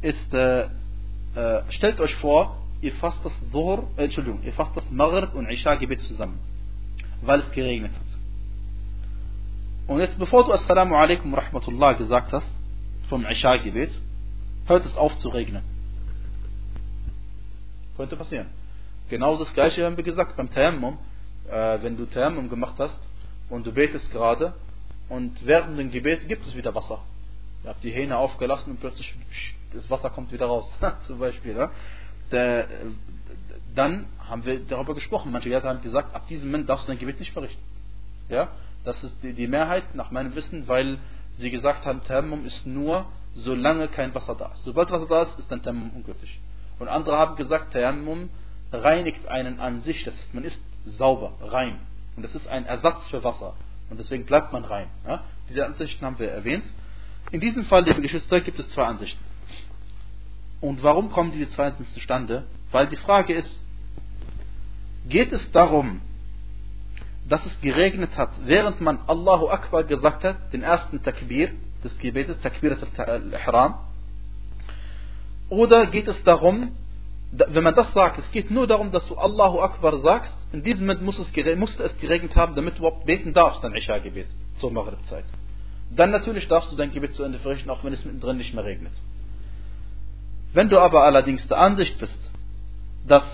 [0.00, 4.90] ist, äh, äh, stellt euch vor, ihr fasst das Dhuhr, äh, Entschuldigung, ihr fasst das
[4.90, 6.38] Maghrib und Isha-Gebet zusammen,
[7.20, 9.88] weil es geregnet hat.
[9.88, 12.50] Und jetzt, bevor du Assalamu alaikum rahmatullah gesagt hast,
[13.10, 13.90] vom Isha-Gebet,
[14.68, 15.62] hört es auf zu regnen.
[17.98, 18.46] Könnte passieren.
[19.10, 20.96] Genau das gleiche haben wir gesagt beim Tayammum.
[21.50, 22.98] Äh, wenn du Tayammum gemacht hast
[23.50, 24.54] und du betest gerade
[25.08, 27.00] und während dem Gebet gibt es wieder Wasser.
[27.62, 29.14] Ihr habt die Hähne aufgelassen und plötzlich
[29.72, 30.70] das Wasser kommt wieder raus,
[31.06, 31.56] zum Beispiel.
[31.56, 31.70] Ja?
[32.32, 32.66] Der,
[33.74, 35.30] dann haben wir darüber gesprochen.
[35.32, 37.62] Manche Leute haben gesagt, ab diesem Moment darfst du dein Gebet nicht verrichten.
[38.28, 38.48] Ja?
[38.84, 40.98] Das ist die, die Mehrheit nach meinem Wissen, weil
[41.38, 44.64] sie gesagt haben, Tayammum ist nur, solange kein Wasser da ist.
[44.64, 46.40] Sobald Wasser da ist, ist dann Tayammum ungültig.
[46.78, 48.30] Und andere haben gesagt, Tayammum
[48.72, 50.04] reinigt einen an sich.
[50.04, 51.78] Das heißt, man ist sauber, rein.
[52.16, 53.54] Und das ist ein Ersatz für Wasser.
[53.90, 54.88] Und deswegen bleibt man rein.
[55.06, 55.22] Ja?
[55.48, 56.64] Diese Ansichten haben wir erwähnt.
[57.30, 59.22] In diesem Fall, liebe Geschwister, gibt es zwei Ansichten.
[60.60, 62.44] Und warum kommen diese zwei Ansichten zustande?
[62.72, 63.60] Weil die Frage ist,
[65.08, 66.00] geht es darum,
[67.28, 71.50] dass es geregnet hat, während man Allahu Akbar gesagt hat, den ersten Takbir
[71.82, 73.78] des Gebetes, Takbir al-Ihram,
[75.48, 76.72] oder geht es darum,
[77.32, 80.86] wenn man das sagt, es geht nur darum, dass du Allahu Akbar sagst, in diesem
[80.86, 84.28] Moment muss es, musste es geregnet haben, damit du überhaupt beten darfst, dein Isha-Gebet
[84.58, 85.24] zur Maghrib-Zeit.
[85.90, 88.64] Dann natürlich darfst du dein Gebet zu Ende verrichten, auch wenn es mittendrin nicht mehr
[88.64, 88.92] regnet.
[90.52, 92.30] Wenn du aber allerdings der Ansicht bist,
[93.06, 93.24] dass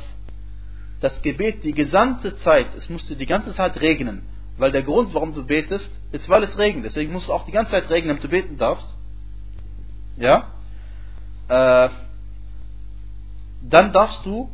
[1.01, 4.23] das Gebet die gesamte Zeit, es musste die ganze Zeit regnen,
[4.59, 6.87] weil der Grund, warum du betest, ist, weil es regnet.
[6.87, 8.97] Deswegen muss es auch die ganze Zeit regnen, damit du beten darfst.
[10.17, 10.53] Ja?
[11.49, 11.89] Äh,
[13.63, 14.51] dann darfst du,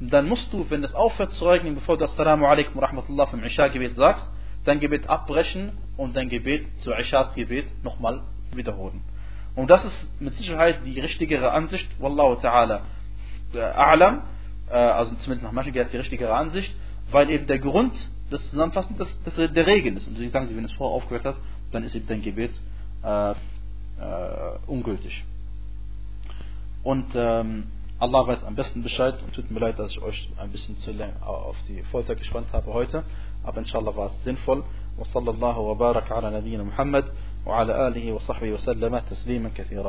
[0.00, 3.42] dann musst du, wenn es aufhört zu regnen, bevor du Assalamu alaikum wa rahmatullah vom
[3.42, 4.30] Isha-Gebet sagst,
[4.64, 8.22] dein Gebet abbrechen und dein Gebet zu Isha-Gebet nochmal
[8.52, 9.00] wiederholen.
[9.54, 12.82] Und das ist mit Sicherheit die richtigere Ansicht, Wallahu ta'ala
[13.54, 14.20] äh, a'lam,
[14.70, 16.74] äh, also zumindest nach manchen die richtigere Ansicht,
[17.10, 17.94] weil eben der Grund
[18.30, 20.08] des Zusammenfassens das, das der Regen ist.
[20.08, 21.36] Und sie sagen, wenn es vorher aufgehört hat,
[21.70, 22.52] dann ist eben dein Gebet
[23.02, 23.34] äh, äh,
[24.66, 25.24] ungültig.
[26.82, 27.64] Und ähm,
[27.98, 30.92] Allah weiß am besten Bescheid und tut mir leid, dass ich euch ein bisschen zu
[30.92, 33.04] lange auf die Folter gespannt habe heute.
[33.42, 34.64] Aber inshallah war es sinnvoll.
[34.98, 37.04] وصلى الله وبارك على نبينا محمد
[37.46, 39.84] وعلى آله وصحبه وسلم تسليما كثيرا